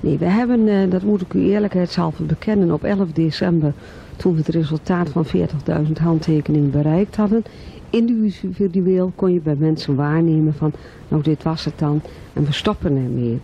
Nee, 0.00 0.18
we 0.18 0.24
hebben, 0.24 0.60
uh, 0.66 0.90
dat 0.90 1.02
moet 1.02 1.20
ik 1.20 1.34
u 1.34 1.40
eerlijkheidshalve 1.40 2.22
bekennen, 2.22 2.72
op 2.72 2.84
11 2.84 3.12
december, 3.12 3.72
toen 4.16 4.32
we 4.32 4.38
het 4.38 4.48
resultaat 4.48 5.08
van 5.08 5.26
40.000 5.26 5.92
handtekeningen 6.00 6.70
bereikt 6.70 7.16
hadden, 7.16 7.44
individueel 7.90 9.12
kon 9.14 9.32
je 9.32 9.40
bij 9.40 9.56
mensen 9.58 9.94
waarnemen 9.94 10.54
van, 10.54 10.72
nou 11.08 11.22
dit 11.22 11.42
was 11.42 11.64
het 11.64 11.78
dan 11.78 12.00
en 12.32 12.44
we 12.44 12.52
stoppen 12.52 12.96
ermee. 12.96 13.40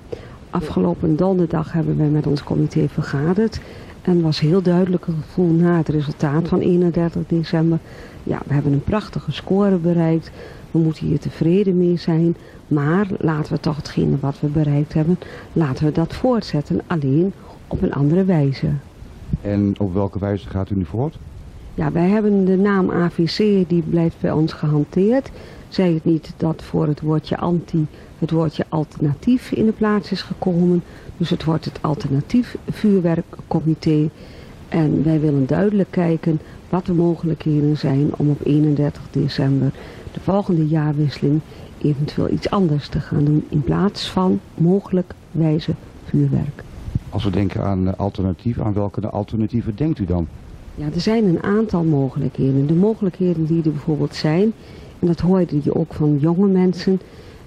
Afgelopen 0.50 1.16
donderdag 1.16 1.72
hebben 1.72 1.96
wij 1.96 2.08
met 2.08 2.26
ons 2.26 2.42
comité 2.42 2.88
vergaderd 2.88 3.60
en 4.02 4.22
was 4.22 4.40
heel 4.40 4.62
duidelijk 4.62 5.06
een 5.06 5.22
gevoel 5.22 5.50
na 5.50 5.76
het 5.76 5.88
resultaat 5.88 6.48
van 6.48 6.60
31 6.60 7.22
december. 7.26 7.78
Ja, 8.22 8.42
we 8.46 8.54
hebben 8.54 8.72
een 8.72 8.84
prachtige 8.84 9.32
score 9.32 9.76
bereikt. 9.76 10.30
We 10.70 10.78
moeten 10.78 11.06
hier 11.06 11.18
tevreden 11.18 11.76
mee 11.76 11.96
zijn. 11.96 12.36
Maar 12.74 13.06
laten 13.18 13.52
we 13.52 13.60
toch 13.60 13.76
hetgene 13.76 14.16
wat 14.20 14.40
we 14.40 14.46
bereikt 14.46 14.94
hebben, 14.94 15.18
laten 15.52 15.84
we 15.84 15.92
dat 15.92 16.14
voortzetten. 16.14 16.80
Alleen 16.86 17.32
op 17.68 17.82
een 17.82 17.92
andere 17.92 18.24
wijze. 18.24 18.66
En 19.40 19.74
op 19.78 19.94
welke 19.94 20.18
wijze 20.18 20.48
gaat 20.48 20.70
u 20.70 20.76
nu 20.76 20.84
voort? 20.84 21.18
Ja, 21.74 21.92
wij 21.92 22.08
hebben 22.08 22.44
de 22.44 22.56
naam 22.56 22.90
AVC, 22.90 23.68
die 23.68 23.82
blijft 23.82 24.16
bij 24.20 24.32
ons 24.32 24.52
gehanteerd. 24.52 25.30
Zij 25.68 25.92
het 25.92 26.04
niet 26.04 26.32
dat 26.36 26.62
voor 26.62 26.86
het 26.86 27.00
woordje 27.00 27.36
anti 27.36 27.86
het 28.18 28.30
woordje 28.30 28.64
alternatief 28.68 29.52
in 29.52 29.66
de 29.66 29.72
plaats 29.72 30.10
is 30.10 30.22
gekomen. 30.22 30.82
Dus 31.16 31.30
het 31.30 31.44
wordt 31.44 31.64
het 31.64 31.78
alternatief 31.80 32.56
vuurwerkcomité. 32.70 34.10
En 34.68 35.04
wij 35.04 35.20
willen 35.20 35.46
duidelijk 35.46 35.90
kijken 35.90 36.40
wat 36.68 36.86
de 36.86 36.92
mogelijkheden 36.92 37.76
zijn 37.76 38.10
om 38.16 38.30
op 38.30 38.40
31 38.44 39.02
december 39.10 39.70
de 40.12 40.20
volgende 40.20 40.66
jaarwisseling 40.66 41.40
eventueel 41.84 42.30
iets 42.30 42.50
anders 42.50 42.88
te 42.88 43.00
gaan 43.00 43.24
doen 43.24 43.44
in 43.48 43.62
plaats 43.62 44.10
van 44.10 44.40
mogelijk 44.54 45.14
wijze 45.30 45.74
vuurwerk. 46.04 46.62
Als 47.08 47.24
we 47.24 47.30
denken 47.30 47.64
aan 47.64 47.96
alternatieven, 47.96 48.64
aan 48.64 48.72
welke 48.72 49.08
alternatieven 49.08 49.76
denkt 49.76 49.98
u 49.98 50.04
dan? 50.04 50.26
Ja, 50.74 50.86
er 50.94 51.00
zijn 51.00 51.24
een 51.24 51.42
aantal 51.42 51.82
mogelijkheden. 51.82 52.66
De 52.66 52.74
mogelijkheden 52.74 53.46
die 53.46 53.62
er 53.62 53.70
bijvoorbeeld 53.70 54.14
zijn, 54.14 54.52
en 54.98 55.06
dat 55.06 55.20
hoorde 55.20 55.60
je 55.62 55.74
ook 55.74 55.94
van 55.94 56.18
jonge 56.20 56.46
mensen, 56.46 57.00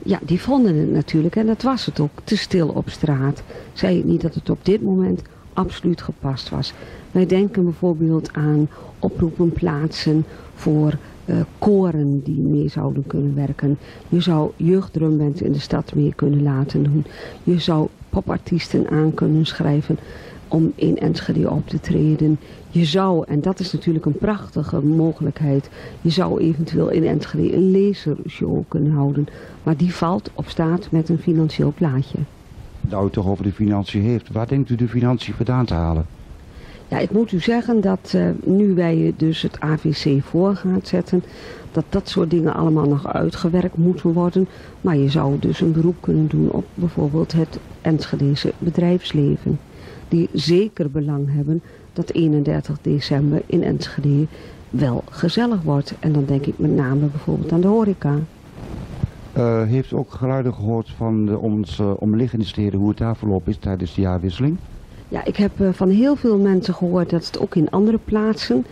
ja, 0.04 0.20
die 0.22 0.42
vonden 0.42 0.76
het 0.76 0.92
natuurlijk, 0.92 1.36
en 1.36 1.46
dat 1.46 1.62
was 1.62 1.86
het 1.86 2.00
ook, 2.00 2.10
te 2.24 2.38
stil 2.38 2.68
op 2.68 2.90
straat. 2.90 3.44
Zei 3.74 3.98
het 3.98 4.06
niet 4.06 4.22
dat 4.22 4.34
het 4.34 4.50
op 4.50 4.60
dit 4.66 4.82
moment 4.82 5.22
absoluut 5.54 6.02
gepast 6.02 6.50
was. 6.50 6.74
Wij 7.12 7.26
denken 7.26 7.64
bijvoorbeeld 7.64 8.34
aan 8.34 8.70
oproepen 9.00 9.52
plaatsen 9.52 10.26
voor 10.56 10.98
uh, 11.28 11.36
koren 11.60 12.22
die 12.24 12.40
mee 12.40 12.68
zouden 12.68 13.08
kunnen 13.08 13.36
werken. 13.36 13.78
Je 14.10 14.22
zou 14.22 14.52
jeugddrumbands 14.56 15.42
in 15.42 15.52
de 15.52 15.60
stad 15.60 15.96
meer 15.96 16.16
kunnen 16.16 16.44
laten 16.44 16.84
doen. 16.84 17.06
Je 17.44 17.60
zou 17.60 17.88
popartiesten 18.10 18.90
aan 18.90 19.14
kunnen 19.14 19.46
schrijven 19.46 19.98
om 20.48 20.72
in 20.76 20.98
Enschede 20.98 21.50
op 21.50 21.68
te 21.68 21.80
treden. 21.80 22.40
Je 22.70 22.86
zou, 22.86 23.26
en 23.28 23.42
dat 23.42 23.60
is 23.60 23.74
natuurlijk 23.74 24.06
een 24.06 24.18
prachtige 24.18 24.82
mogelijkheid, 24.82 25.70
je 26.02 26.10
zou 26.10 26.42
eventueel 26.42 26.90
in 26.90 27.04
Enschede 27.04 27.54
een 27.54 27.72
lasershow 27.72 28.64
kunnen 28.68 28.92
houden. 28.92 29.28
Maar 29.64 29.78
die 29.78 29.94
valt 29.94 30.30
op 30.34 30.48
staat 30.48 30.88
met 30.92 31.10
een 31.10 31.20
financieel 31.20 31.74
plaatje. 31.76 32.18
Nou, 32.82 33.10
toch 33.10 33.28
over 33.28 33.44
de 33.44 33.52
financiën 33.52 34.02
heeft. 34.02 34.32
Waar 34.32 34.48
denkt 34.48 34.70
u 34.70 34.76
de 34.76 34.88
financiën 34.88 35.34
vandaan 35.34 35.66
te 35.66 35.74
halen? 35.74 36.06
Ja, 36.88 36.98
ik 36.98 37.12
moet 37.12 37.32
u 37.32 37.40
zeggen 37.40 37.82
dat 37.82 38.14
uh, 38.16 38.30
nu 38.44 38.74
wij 38.74 39.14
dus 39.18 39.42
het 39.42 39.60
AVC 39.60 40.24
voor 40.24 40.56
gaan 40.56 40.80
zetten, 40.84 41.24
dat 41.72 41.84
dat 41.90 42.10
soort 42.10 42.30
dingen 42.30 42.54
allemaal 42.54 42.88
nog 42.88 43.08
uitgewerkt 43.08 43.78
moeten 43.78 44.14
worden. 44.14 44.48
Maar 44.82 44.98
je 44.98 45.10
zou 45.10 45.40
dus 45.40 45.62
een 45.62 45.72
beroep 45.72 45.96
kunnen 46.00 46.28
doen 46.28 46.52
op 46.52 46.66
bijvoorbeeld 46.74 47.32
het 47.32 47.60
Enschedese 47.82 48.54
bedrijfsleven. 48.58 49.60
Die 50.08 50.30
zeker 50.34 50.92
belang 50.92 51.34
hebben 51.34 51.62
dat 51.94 52.10
31 52.10 52.78
december 52.82 53.42
in 53.46 53.64
Enschede 53.64 54.28
wel 54.70 55.04
gezellig 55.10 55.62
wordt. 55.62 55.94
En 56.00 56.12
dan 56.12 56.26
denk 56.26 56.46
ik 56.46 56.58
met 56.58 56.76
name 56.76 57.06
bijvoorbeeld 57.06 57.52
aan 57.52 57.62
de 57.62 57.68
horeca. 57.68 58.16
Uh, 59.38 59.64
heeft 59.64 59.92
u 59.92 59.96
ook 59.96 60.12
geluiden 60.12 60.54
gehoord 60.54 60.90
van 60.90 61.26
de, 61.26 61.38
onze 61.38 62.00
omliggende 62.00 62.46
steden 62.46 62.80
hoe 62.80 62.90
het 62.90 62.98
daar 62.98 63.16
verlopen 63.16 63.52
is 63.52 63.58
tijdens 63.58 63.96
de 63.96 64.02
jaarwisseling? 64.02 64.58
Ja, 65.10 65.26
ik 65.26 65.36
heb 65.36 65.60
uh, 65.60 65.70
van 65.72 65.90
heel 65.90 66.16
veel 66.16 66.38
mensen 66.38 66.74
gehoord 66.74 67.10
dat 67.10 67.26
het 67.26 67.40
ook 67.40 67.56
in 67.56 67.70
andere 67.70 68.00
plaatsen, 68.06 68.66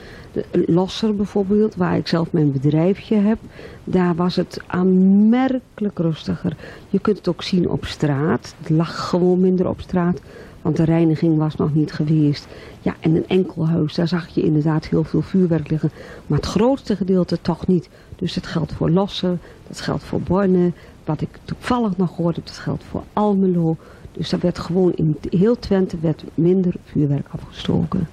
Losser 0.52 1.16
bijvoorbeeld, 1.16 1.76
waar 1.76 1.98
ik 1.98 2.08
zelf 2.08 2.32
mijn 2.32 2.52
bedrijfje 2.52 3.16
heb, 3.16 3.38
daar 3.84 4.16
was 4.16 4.36
het 4.36 4.62
aanmerkelijk 4.68 6.00
rustiger. 6.00 6.56
Je 6.90 7.00
kunt 7.00 7.18
het 7.18 7.28
ook 7.28 7.44
zien 7.44 7.70
op 7.70 7.86
straat, 7.86 8.56
het 8.60 8.70
lag 8.70 9.10
gewoon 9.10 9.40
minder 9.40 9.68
op 9.68 9.82
straat, 9.82 10.22
want 10.62 10.78
de 10.78 10.84
reiniging 10.84 11.38
was 11.38 11.56
nog 11.56 11.74
niet 11.74 11.94
geweest. 11.94 12.48
Ja, 12.82 12.96
en 13.00 13.16
een 13.16 13.28
enkel 13.28 13.68
huis, 13.68 13.96
daar 13.96 14.08
zag 14.08 14.28
je 14.28 14.44
inderdaad 14.44 14.86
heel 14.86 15.04
veel 15.04 15.22
vuurwerk 15.22 15.70
liggen, 15.70 15.92
maar 16.28 16.38
het 16.38 16.48
grootste 16.48 16.96
gedeelte 16.96 17.42
toch 17.42 17.68
niet. 17.68 17.90
Dus 18.16 18.34
dat 18.34 18.48
geldt 18.48 18.74
voor 18.74 18.90
Losser, 18.90 19.38
dat 19.68 19.82
geldt 19.82 20.04
voor 20.04 20.22
Borne, 20.22 20.72
wat 21.06 21.22
ik 21.22 21.30
toevallig 21.44 21.98
nog 21.98 22.16
gehoord 22.16 22.36
heb, 22.36 22.46
dat 22.46 22.58
geldt 22.58 22.84
voor 22.84 23.04
Almelo. 23.14 23.78
Dus 24.18 24.30
daar 24.30 24.40
werd 24.40 24.60
gewoon 24.60 24.94
in 24.94 25.18
heel 25.30 25.60
Twente 25.60 25.98
werd 26.00 26.24
minder 26.34 26.74
vuurwerk 26.84 27.28
afgestoken. 27.30 28.08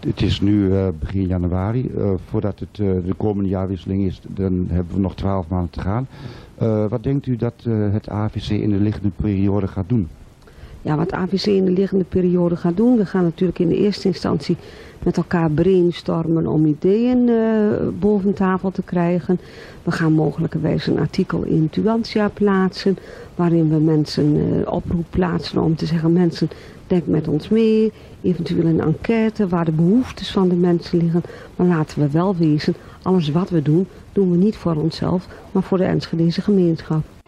Het 0.00 0.22
is 0.22 0.40
nu 0.40 0.64
uh, 0.64 0.88
begin 0.98 1.26
januari. 1.26 1.90
Uh, 1.96 2.10
voordat 2.28 2.58
het 2.58 2.78
uh, 2.78 3.04
de 3.04 3.14
komende 3.16 3.48
jaarwisseling 3.48 4.06
is, 4.06 4.20
dan 4.28 4.66
hebben 4.68 4.94
we 4.94 5.00
nog 5.00 5.14
twaalf 5.14 5.48
maanden 5.48 5.70
te 5.70 5.80
gaan. 5.80 6.06
wat 6.88 7.02
denkt 7.02 7.26
u 7.26 7.36
dat 7.36 7.54
het 7.92 8.08
AVC 8.08 8.48
in 8.48 8.70
de 8.70 8.80
liggende 8.80 9.10
periode 9.16 9.68
gaat 9.68 9.88
doen? 9.88 10.08
Ja, 10.82 10.96
wat 10.96 11.12
AVC 11.12 11.46
in 11.46 11.64
de 11.64 11.70
liggende 11.70 12.04
periode 12.04 12.56
gaat 12.56 12.76
doen. 12.76 12.96
We 12.96 13.06
gaan 13.06 13.22
natuurlijk 13.22 13.58
in 13.58 13.68
de 13.68 13.76
eerste 13.76 14.08
instantie 14.08 14.56
met 15.02 15.16
elkaar 15.16 15.50
brainstormen 15.50 16.46
om 16.46 16.66
ideeën 16.66 17.28
uh, 17.28 17.36
boven 17.98 18.34
tafel 18.34 18.70
te 18.70 18.82
krijgen. 18.82 19.40
We 19.82 19.90
gaan 19.90 20.12
mogelijkerwijs 20.12 20.86
een 20.86 20.98
artikel 20.98 21.42
in 21.42 21.68
Tuantia 21.70 22.28
plaatsen, 22.28 22.98
waarin 23.34 23.68
we 23.68 23.78
mensen 23.78 24.36
uh, 24.36 24.72
oproep 24.72 25.06
plaatsen 25.10 25.62
om 25.62 25.76
te 25.76 25.86
zeggen, 25.86 26.12
mensen, 26.12 26.50
denk 26.86 27.06
met 27.06 27.28
ons 27.28 27.48
mee. 27.48 27.92
Eventueel 28.22 28.66
een 28.66 28.80
enquête 28.80 29.48
waar 29.48 29.64
de 29.64 29.72
behoeftes 29.72 30.30
van 30.32 30.48
de 30.48 30.54
mensen 30.54 30.98
liggen. 30.98 31.22
Maar 31.56 31.66
laten 31.66 32.00
we 32.00 32.10
wel 32.10 32.36
wezen, 32.36 32.74
alles 33.02 33.30
wat 33.30 33.50
we 33.50 33.62
doen, 33.62 33.86
doen 34.12 34.30
we 34.30 34.36
niet 34.36 34.56
voor 34.56 34.74
onszelf, 34.74 35.28
maar 35.52 35.62
voor 35.62 35.78
de 35.78 35.84
Enschedeze 35.84 36.40
gemeenschap. 36.40 37.19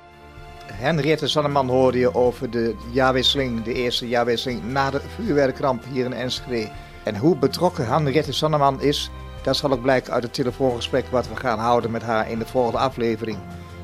Henriette 0.66 1.28
Zanneman 1.28 1.68
hoorde 1.68 1.98
je 1.98 2.14
over 2.14 2.50
de 2.50 2.76
jaarwisseling, 2.90 3.62
de 3.62 3.72
eerste 3.72 4.08
jaarwisseling 4.08 4.64
na 4.64 4.90
de 4.90 5.00
vuurwerkramp 5.14 5.84
hier 5.92 6.04
in 6.04 6.12
Enschede. 6.12 6.70
En 7.02 7.16
hoe 7.16 7.36
betrokken 7.36 7.86
Henriette 7.86 8.32
Zanneman 8.32 8.80
is, 8.80 9.10
dat 9.42 9.56
zal 9.56 9.72
ook 9.72 9.82
blijken 9.82 10.12
uit 10.12 10.22
het 10.22 10.34
telefoongesprek 10.34 11.06
wat 11.06 11.28
we 11.28 11.36
gaan 11.36 11.58
houden 11.58 11.90
met 11.90 12.02
haar 12.02 12.30
in 12.30 12.38
de 12.38 12.46
volgende 12.46 12.78
aflevering. 12.78 13.38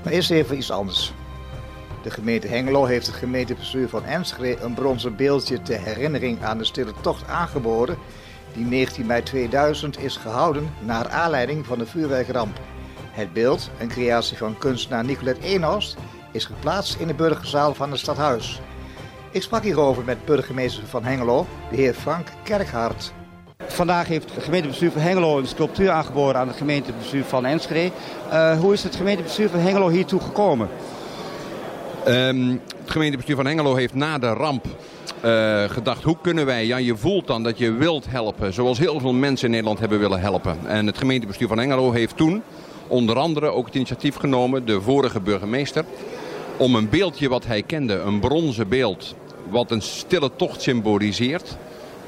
Maar 0.05 0.13
eerst 0.13 0.31
even 0.31 0.57
iets 0.57 0.71
anders. 0.71 1.13
De 2.03 2.11
gemeente 2.11 2.47
Hengelo 2.47 2.85
heeft 2.85 3.07
het 3.07 3.17
gemeentebestuur 3.17 3.89
van 3.89 4.05
Enschede 4.05 4.63
een 4.63 4.75
bronzen 4.75 5.17
beeldje 5.17 5.63
ter 5.63 5.79
herinnering 5.79 6.43
aan 6.43 6.59
de 6.59 6.65
stille 6.65 6.93
tocht 7.01 7.29
aangeboden, 7.29 7.97
die 8.53 8.65
19 8.65 9.07
mei 9.07 9.23
2000 9.23 9.99
is 9.99 10.17
gehouden 10.17 10.71
naar 10.81 11.09
aanleiding 11.09 11.67
van 11.67 11.79
de 11.79 11.87
vuurwerkramp. 11.87 12.61
Het 13.11 13.33
beeld, 13.33 13.71
een 13.79 13.89
creatie 13.89 14.37
van 14.37 14.59
kunstenaar 14.59 15.05
Nicolette 15.05 15.47
Eenhorst, 15.47 15.97
is 16.33 16.45
geplaatst 16.45 17.01
in 17.01 17.07
de 17.07 17.15
burgerzaal 17.15 17.75
van 17.75 17.91
het 17.91 18.01
stadhuis. 18.01 18.61
Ik 19.31 19.43
sprak 19.43 19.63
hierover 19.63 20.05
met 20.05 20.25
burgemeester 20.25 20.87
van 20.87 21.05
Hengelo, 21.05 21.47
de 21.71 21.77
heer 21.77 21.95
Frank 21.95 22.27
Kerkhart. 22.43 23.13
Vandaag 23.67 24.07
heeft 24.07 24.35
het 24.35 24.45
gemeentebestuur 24.45 24.91
van 24.91 25.01
Hengelo 25.01 25.39
een 25.39 25.47
sculptuur 25.47 25.91
aangeboden 25.91 26.41
aan 26.41 26.49
het 26.49 26.57
gemeentebestuur 26.57 27.25
van 27.25 27.45
Enschede. 27.45 27.93
Uh, 28.33 28.59
hoe 28.59 28.73
is 28.73 28.83
het 28.83 28.97
gemeentebestuur 28.97 29.49
van 29.49 29.61
Hengelo 29.61 29.89
hiertoe 29.89 30.21
gekomen? 30.21 30.69
Um, 32.09 32.61
het 32.81 32.91
gemeentebestuur 32.91 33.37
van 33.37 33.47
Hengelo 33.47 33.75
heeft 33.75 33.95
na 33.95 34.19
de 34.19 34.33
ramp 34.33 34.67
eh, 35.21 35.65
gedacht, 35.65 36.03
hoe 36.03 36.17
kunnen 36.23 36.47
wij, 36.47 36.67
ja 36.67 36.77
je 36.77 36.97
voelt 36.97 37.27
dan 37.27 37.43
dat 37.43 37.59
je 37.59 37.73
wilt 37.73 38.07
helpen, 38.09 38.53
zoals 38.53 38.79
heel 38.79 39.01
veel 39.01 39.13
mensen 39.13 39.45
in 39.45 39.51
Nederland 39.51 39.79
hebben 39.79 39.99
willen 39.99 40.21
helpen. 40.21 40.59
En 40.67 40.87
het 40.87 40.99
gemeentebestuur 40.99 41.49
van 41.49 41.61
Engelo 41.61 41.93
heeft 41.93 42.17
toen 42.17 42.43
onder 42.89 43.19
andere 43.19 43.47
ook 43.47 43.67
het 43.67 43.75
initiatief 43.75 44.17
genomen, 44.17 44.67
de 44.67 44.81
vorige 44.81 45.21
burgemeester, 45.21 45.85
om 46.59 46.75
een 46.75 46.89
beeldje 46.89 47.29
wat 47.29 47.47
hij 47.47 47.63
kende, 47.63 47.95
een 47.95 48.21
bronzen 48.21 48.69
beeld, 48.69 49.15
wat 49.51 49.71
een 49.71 49.83
stille 49.83 50.31
tocht 50.37 50.63
symboliseert, 50.63 51.57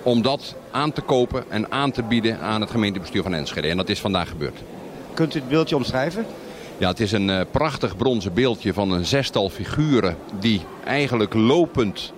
om 0.02 0.22
dat 0.22 0.54
aan 0.70 0.92
te 0.92 1.00
kopen 1.00 1.44
en 1.48 1.72
aan 1.72 1.90
te 1.90 2.02
bieden 2.02 2.40
aan 2.40 2.60
het 2.60 2.70
gemeentebestuur 2.70 3.22
van 3.22 3.34
Enschede. 3.34 3.68
En 3.68 3.76
dat 3.76 3.88
is 3.88 4.00
vandaag 4.00 4.28
gebeurd. 4.28 4.58
Kunt 5.14 5.34
u 5.34 5.38
het 5.38 5.48
beeldje 5.48 5.76
omschrijven? 5.76 6.26
Ja, 6.78 6.88
het 6.88 7.00
is 7.00 7.12
een 7.12 7.28
uh, 7.28 7.40
prachtig 7.50 7.96
bronzen 7.96 8.34
beeldje 8.34 8.72
van 8.72 8.90
een 8.90 9.04
zestal 9.04 9.50
figuren 9.50 10.16
die 10.40 10.60
eigenlijk 10.84 11.34
lopend, 11.34 12.12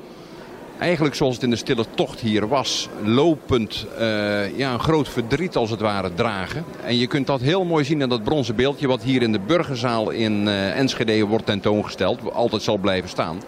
eigenlijk 0.79 1.15
zoals 1.15 1.35
het 1.35 1.43
in 1.45 1.51
de 1.51 1.57
stille 1.57 1.85
tocht 1.95 2.21
hier 2.21 2.49
was, 2.49 2.89
lopend 3.05 3.87
uh, 3.99 4.59
ja, 4.59 4.73
een 4.73 4.81
groot 4.81 5.09
verdriet 5.09 5.57
als 5.57 5.71
het 5.71 5.81
ware 5.81 6.15
dragen. 6.15 6.65
En 6.85 6.99
je 6.99 7.07
kunt 7.07 7.27
dat 7.27 7.41
heel 7.41 7.65
mooi 7.65 7.85
zien 7.85 8.01
in 8.01 8.09
dat 8.09 8.25
bronzen 8.25 8.57
beeldje 8.57 8.87
wat 8.87 9.03
hier 9.03 9.23
in 9.23 9.33
de 9.33 9.39
burgerzaal 9.39 10.11
in 10.11 10.47
uh, 10.47 10.79
Enschede 10.79 11.25
wordt 11.25 11.47
tentoongesteld, 11.47 12.33
altijd 12.33 12.63
zal 12.63 12.77
blijven 12.77 13.09
staan. 13.09 13.43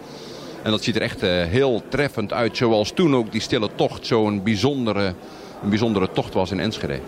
En 0.63 0.71
dat 0.71 0.83
ziet 0.83 0.95
er 0.95 1.01
echt 1.01 1.21
heel 1.21 1.81
treffend 1.89 2.33
uit, 2.33 2.57
zoals 2.57 2.91
toen 2.91 3.15
ook 3.15 3.31
die 3.31 3.41
stille 3.41 3.69
tocht 3.75 4.05
zo'n 4.05 4.43
bijzondere, 4.43 5.13
een 5.63 5.69
bijzondere 5.69 6.09
tocht 6.13 6.33
was 6.33 6.51
in 6.51 6.59
Enschede. 6.59 6.99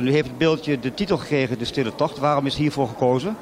Nu 0.00 0.10
heeft 0.12 0.28
het 0.28 0.38
beeldje 0.38 0.80
de 0.80 0.94
titel 0.94 1.16
gekregen, 1.16 1.58
De 1.58 1.64
Stille 1.64 1.94
Tocht. 1.94 2.18
Waarom 2.18 2.46
is 2.46 2.56
hiervoor 2.56 2.88
gekozen? 2.88 3.36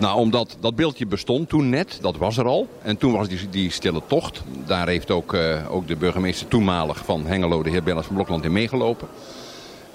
Nou, 0.00 0.18
omdat 0.18 0.56
dat 0.60 0.76
beeldje 0.76 1.06
bestond 1.06 1.48
toen 1.48 1.68
net, 1.68 1.98
dat 2.00 2.16
was 2.16 2.36
er 2.36 2.46
al. 2.46 2.68
En 2.82 2.96
toen 2.96 3.12
was 3.12 3.28
die, 3.28 3.48
die 3.50 3.70
stille 3.70 4.02
tocht. 4.06 4.42
Daar 4.66 4.88
heeft 4.88 5.10
ook, 5.10 5.34
uh, 5.34 5.72
ook 5.72 5.86
de 5.86 5.96
burgemeester 5.96 6.48
toenmalig 6.48 7.04
van 7.04 7.26
Hengelo, 7.26 7.62
de 7.62 7.70
heer 7.70 7.82
Bellas 7.82 8.06
van 8.06 8.14
Blokland, 8.14 8.44
in 8.44 8.52
meegelopen. 8.52 9.08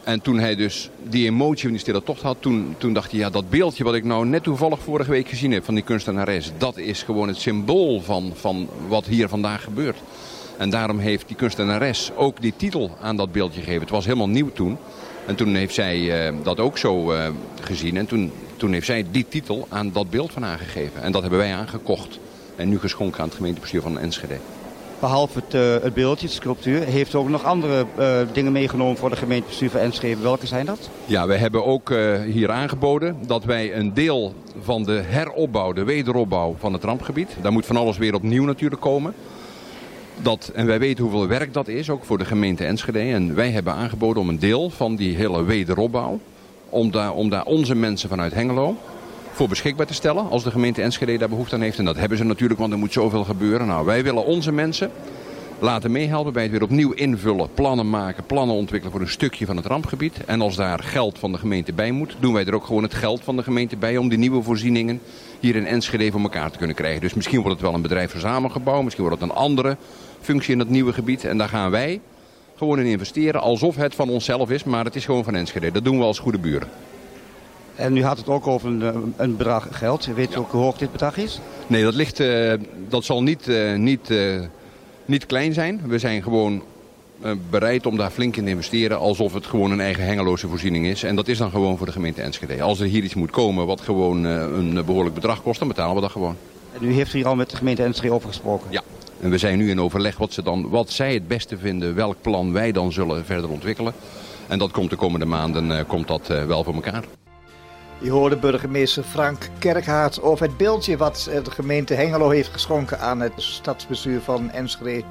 En 0.03 0.21
toen 0.21 0.39
hij 0.39 0.55
dus 0.55 0.89
die 1.03 1.25
emotie 1.25 1.61
van 1.61 1.71
die 1.71 1.79
stille 1.79 2.03
tocht 2.03 2.21
had, 2.21 2.37
toen, 2.39 2.75
toen 2.77 2.93
dacht 2.93 3.11
hij... 3.11 3.19
ja, 3.19 3.29
dat 3.29 3.49
beeldje 3.49 3.83
wat 3.83 3.93
ik 3.93 4.03
nou 4.03 4.25
net 4.25 4.43
toevallig 4.43 4.79
vorige 4.79 5.11
week 5.11 5.27
gezien 5.27 5.51
heb 5.51 5.65
van 5.65 5.73
die 5.73 5.83
kunstenares... 5.83 6.51
dat 6.57 6.77
is 6.77 7.03
gewoon 7.03 7.27
het 7.27 7.37
symbool 7.37 8.01
van, 8.01 8.31
van 8.35 8.69
wat 8.87 9.05
hier 9.05 9.29
vandaag 9.29 9.63
gebeurt. 9.63 9.97
En 10.57 10.69
daarom 10.69 10.99
heeft 10.99 11.27
die 11.27 11.35
kunstenares 11.35 12.11
ook 12.15 12.41
die 12.41 12.53
titel 12.57 12.97
aan 13.01 13.15
dat 13.15 13.31
beeldje 13.31 13.59
gegeven. 13.59 13.81
Het 13.81 13.89
was 13.89 14.05
helemaal 14.05 14.29
nieuw 14.29 14.51
toen. 14.51 14.77
En 15.25 15.35
toen 15.35 15.55
heeft 15.55 15.73
zij 15.73 16.27
uh, 16.29 16.37
dat 16.43 16.59
ook 16.59 16.77
zo 16.77 17.11
uh, 17.11 17.27
gezien. 17.61 17.97
En 17.97 18.05
toen, 18.05 18.31
toen 18.57 18.71
heeft 18.71 18.85
zij 18.85 19.05
die 19.11 19.25
titel 19.29 19.67
aan 19.69 19.91
dat 19.91 20.09
beeld 20.09 20.31
van 20.31 20.45
aangegeven. 20.45 21.01
En 21.01 21.11
dat 21.11 21.21
hebben 21.21 21.39
wij 21.39 21.53
aangekocht. 21.53 22.19
En 22.55 22.69
nu 22.69 22.79
geschonken 22.79 23.19
aan 23.19 23.27
het 23.27 23.35
gemeentebestuur 23.35 23.81
van 23.81 23.99
Enschede. 23.99 24.37
Behalve 24.99 25.39
het, 25.39 25.53
uh, 25.53 25.83
het 25.83 25.93
beeldje, 25.93 26.27
de 26.27 26.33
sculptuur, 26.33 26.83
heeft 26.83 27.13
u 27.13 27.17
ook 27.17 27.29
nog 27.29 27.43
andere 27.43 27.85
dingen 28.33 28.51
meegenomen 28.51 28.97
voor 28.97 29.09
de 29.09 29.15
gemeentebestuur 29.15 29.69
van 29.69 29.79
Enschede. 29.79 30.21
Welke 30.21 30.47
zijn 30.47 30.65
dat? 30.65 30.89
Ja, 31.05 31.27
we 31.27 31.35
hebben 31.35 31.65
ook 31.65 31.93
hier 32.25 32.51
aangeboden 32.51 33.17
dat 33.27 33.43
wij 33.43 33.75
een 33.75 33.93
deel 33.93 34.33
van 34.61 34.83
de 34.83 35.01
heropbouw, 35.05 35.73
de 35.73 35.83
wederopbouw 35.83 36.55
van 36.59 36.73
het 36.73 36.83
rampgebied. 36.83 37.29
Daar 37.41 37.51
moet 37.51 37.65
van 37.65 37.77
alles 37.77 37.97
weer 37.97 38.13
opnieuw 38.13 38.45
natuurlijk 38.45 38.81
komen. 38.81 39.13
Dat, 40.21 40.51
en 40.53 40.65
wij 40.65 40.79
weten 40.79 41.03
hoeveel 41.03 41.27
werk 41.27 41.53
dat 41.53 41.67
is, 41.67 41.89
ook 41.89 42.05
voor 42.05 42.17
de 42.17 42.25
gemeente 42.25 42.65
Enschede. 42.65 42.99
En 42.99 43.35
wij 43.35 43.51
hebben 43.51 43.73
aangeboden 43.73 44.21
om 44.21 44.29
een 44.29 44.39
deel 44.39 44.69
van 44.69 44.95
die 44.95 45.15
hele 45.15 45.43
wederopbouw... 45.43 46.19
om 46.75 46.91
daar, 46.91 47.13
om 47.13 47.29
daar 47.29 47.45
onze 47.45 47.75
mensen 47.75 48.09
vanuit 48.09 48.33
Hengelo 48.33 48.77
voor 49.31 49.47
beschikbaar 49.47 49.85
te 49.85 49.93
stellen... 49.93 50.29
als 50.29 50.43
de 50.43 50.51
gemeente 50.51 50.81
Enschede 50.81 51.17
daar 51.17 51.29
behoefte 51.29 51.55
aan 51.55 51.61
heeft. 51.61 51.77
En 51.77 51.85
dat 51.85 51.95
hebben 51.95 52.17
ze 52.17 52.23
natuurlijk, 52.23 52.59
want 52.59 52.71
er 52.71 52.77
moet 52.79 52.93
zoveel 52.93 53.23
gebeuren. 53.23 53.67
Nou, 53.67 53.85
wij 53.85 54.03
willen 54.03 54.25
onze 54.25 54.51
mensen 54.51 54.91
laten 55.59 55.91
meehelpen 55.91 56.33
bij 56.33 56.43
het 56.43 56.51
weer 56.51 56.63
opnieuw 56.63 56.91
invullen, 56.91 57.49
plannen 57.53 57.89
maken, 57.89 58.25
plannen 58.25 58.55
ontwikkelen 58.55 58.91
voor 58.91 59.01
een 59.01 59.09
stukje 59.09 59.45
van 59.45 59.57
het 59.57 59.65
rampgebied. 59.65 60.25
En 60.25 60.41
als 60.41 60.55
daar 60.55 60.79
geld 60.79 61.19
van 61.19 61.31
de 61.31 61.37
gemeente 61.37 61.73
bij 61.73 61.91
moet, 61.91 62.15
doen 62.19 62.33
wij 62.33 62.45
er 62.45 62.55
ook 62.55 62.65
gewoon 62.65 62.83
het 62.83 62.93
geld 62.93 63.21
van 63.23 63.35
de 63.35 63.43
gemeente 63.43 63.77
bij 63.77 63.97
om 63.97 64.09
die 64.09 64.17
nieuwe 64.17 64.43
voorzieningen 64.43 65.01
hier 65.39 65.55
in 65.55 65.65
Enschede 65.65 66.11
voor 66.11 66.21
elkaar 66.21 66.51
te 66.51 66.57
kunnen 66.57 66.75
krijgen. 66.75 67.01
Dus 67.01 67.13
misschien 67.13 67.39
wordt 67.41 67.53
het 67.53 67.61
wel 67.61 67.73
een 67.73 67.81
bedrijfsverzamelgebouw, 67.81 68.81
misschien 68.81 69.05
wordt 69.05 69.21
het 69.21 69.29
een 69.29 69.35
andere 69.35 69.77
functie 70.21 70.51
in 70.51 70.57
dat 70.57 70.69
nieuwe 70.69 70.93
gebied. 70.93 71.25
En 71.25 71.37
daar 71.37 71.49
gaan 71.49 71.71
wij 71.71 72.01
gewoon 72.55 72.79
in 72.79 72.85
investeren 72.85 73.41
alsof 73.41 73.75
het 73.75 73.95
van 73.95 74.09
onszelf 74.09 74.49
is, 74.49 74.63
maar 74.63 74.85
het 74.85 74.95
is 74.95 75.05
gewoon 75.05 75.23
van 75.23 75.35
Enschede. 75.35 75.71
Dat 75.71 75.83
doen 75.83 75.97
we 75.97 76.03
als 76.03 76.19
goede 76.19 76.37
buren. 76.37 76.69
En 77.75 77.93
nu 77.93 78.03
had 78.03 78.17
het 78.17 78.27
ook 78.27 78.47
over 78.47 78.69
een, 78.69 79.13
een 79.17 79.37
bedrag 79.37 79.67
geld. 79.71 80.05
Weet 80.05 80.29
u 80.29 80.33
ja. 80.33 80.37
ook 80.39 80.51
hoe 80.51 80.61
hoog 80.61 80.77
dit 80.77 80.91
bedrag 80.91 81.17
is? 81.17 81.39
Nee, 81.67 81.83
dat, 81.83 81.93
ligt, 81.93 82.19
uh, 82.19 82.53
dat 82.89 83.03
zal 83.03 83.23
niet, 83.23 83.47
uh, 83.47 83.75
niet, 83.75 84.09
uh, 84.09 84.41
niet 85.05 85.25
klein 85.25 85.53
zijn. 85.53 85.81
We 85.85 85.99
zijn 85.99 86.23
gewoon 86.23 86.63
bereid 87.49 87.85
om 87.85 87.97
daar 87.97 88.11
flink 88.11 88.35
in 88.35 88.43
te 88.43 88.49
investeren 88.49 88.99
alsof 88.99 89.33
het 89.33 89.45
gewoon 89.45 89.71
een 89.71 89.79
eigen 89.79 90.05
hengeloze 90.05 90.47
voorziening 90.47 90.85
is. 90.85 91.03
En 91.03 91.15
dat 91.15 91.27
is 91.27 91.37
dan 91.37 91.51
gewoon 91.51 91.77
voor 91.77 91.85
de 91.85 91.91
gemeente 91.91 92.21
Enschede. 92.21 92.61
Als 92.61 92.79
er 92.79 92.87
hier 92.87 93.03
iets 93.03 93.13
moet 93.13 93.31
komen 93.31 93.65
wat 93.65 93.81
gewoon 93.81 94.23
een 94.23 94.85
behoorlijk 94.85 95.15
bedrag 95.15 95.41
kost, 95.41 95.59
dan 95.59 95.67
betalen 95.67 95.95
we 95.95 96.01
dat 96.01 96.11
gewoon. 96.11 96.35
En 96.79 96.85
u 96.87 96.93
heeft 96.93 97.11
hier 97.11 97.27
al 97.27 97.35
met 97.35 97.49
de 97.49 97.57
gemeente 97.57 97.83
Enschede 97.83 98.13
over 98.13 98.27
gesproken? 98.27 98.71
Ja. 98.71 98.81
En 99.21 99.29
we 99.29 99.37
zijn 99.37 99.57
nu 99.57 99.69
in 99.69 99.81
overleg 99.81 100.17
wat, 100.17 100.33
ze 100.33 100.43
dan, 100.43 100.69
wat 100.69 100.89
zij 100.89 101.13
het 101.13 101.27
beste 101.27 101.57
vinden, 101.57 101.95
welk 101.95 102.15
plan 102.21 102.53
wij 102.53 102.71
dan 102.71 102.91
zullen 102.91 103.25
verder 103.25 103.49
ontwikkelen. 103.49 103.93
En 104.47 104.59
dat 104.59 104.71
komt 104.71 104.89
de 104.89 104.95
komende 104.95 105.25
maanden 105.25 105.71
uh, 105.71 105.79
komt 105.87 106.07
dat, 106.07 106.29
uh, 106.31 106.45
wel 106.45 106.63
voor 106.63 106.73
elkaar. 106.73 107.03
Je 107.99 108.09
hoorde 108.09 108.37
burgemeester 108.37 109.03
Frank 109.03 109.49
Kerkhaard 109.59 110.21
over 110.21 110.45
het 110.45 110.57
beeldje 110.57 110.97
wat 110.97 111.29
de 111.43 111.51
gemeente 111.51 111.93
Hengelo 111.93 112.29
heeft 112.29 112.49
geschonken 112.49 112.99
aan 112.99 113.19
het 113.19 113.33
stadsbestuur 113.35 114.21
van 114.21 114.51
Enschede. 114.51 115.03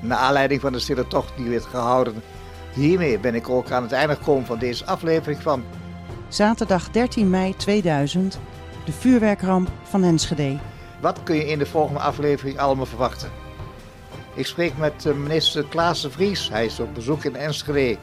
Naar 0.00 0.18
aanleiding 0.18 0.60
van 0.60 0.72
de 0.72 0.78
stille 0.78 1.08
tocht 1.08 1.36
die 1.36 1.50
werd 1.50 1.64
gehouden. 1.64 2.22
Hiermee 2.74 3.18
ben 3.18 3.34
ik 3.34 3.48
ook 3.48 3.70
aan 3.70 3.82
het 3.82 3.92
einde 3.92 4.14
gekomen 4.14 4.46
van 4.46 4.58
deze 4.58 4.86
aflevering 4.86 5.42
van... 5.42 5.64
Zaterdag 6.28 6.90
13 6.90 7.30
mei 7.30 7.56
2000, 7.56 8.38
de 8.84 8.92
vuurwerkramp 8.92 9.68
van 9.82 10.04
Enschede. 10.04 10.58
Wat 11.02 11.22
kun 11.22 11.36
je 11.36 11.46
in 11.46 11.58
de 11.58 11.66
volgende 11.66 12.00
aflevering 12.00 12.58
allemaal 12.58 12.86
verwachten? 12.86 13.30
Ik 14.34 14.46
spreek 14.46 14.76
met 14.78 15.04
minister 15.04 15.64
Klaas 15.64 16.02
de 16.02 16.10
Vries. 16.10 16.48
Hij 16.48 16.64
is 16.64 16.80
op 16.80 16.94
bezoek 16.94 17.24
in 17.24 17.36
Enschede. 17.36 17.98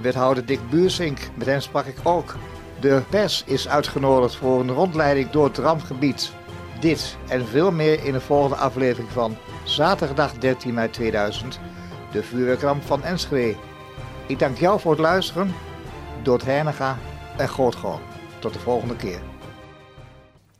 Wethouder 0.00 0.46
Dick 0.46 0.70
Buursink, 0.70 1.18
met 1.34 1.46
hem 1.46 1.60
sprak 1.60 1.86
ik 1.86 1.96
ook. 2.02 2.36
De 2.80 3.02
pers 3.10 3.44
is 3.46 3.68
uitgenodigd 3.68 4.36
voor 4.36 4.60
een 4.60 4.70
rondleiding 4.70 5.30
door 5.30 5.44
het 5.44 5.58
rampgebied. 5.58 6.32
Dit 6.80 7.16
en 7.28 7.46
veel 7.46 7.72
meer 7.72 8.04
in 8.04 8.12
de 8.12 8.20
volgende 8.20 8.56
aflevering 8.56 9.10
van 9.10 9.36
zaterdag 9.64 10.32
13 10.32 10.74
mei 10.74 10.90
2000, 10.90 11.60
de 12.12 12.22
vuurwerkramp 12.22 12.82
van 12.82 13.02
Enschede. 13.02 13.58
Ik 14.26 14.38
dank 14.38 14.58
jou 14.58 14.80
voor 14.80 14.90
het 14.90 15.00
luisteren. 15.00 15.54
Dood 16.22 16.44
Hernega 16.44 16.98
en 17.36 17.48
Grootgoor. 17.48 18.00
Tot 18.38 18.52
de 18.52 18.58
volgende 18.58 18.96
keer. 18.96 19.31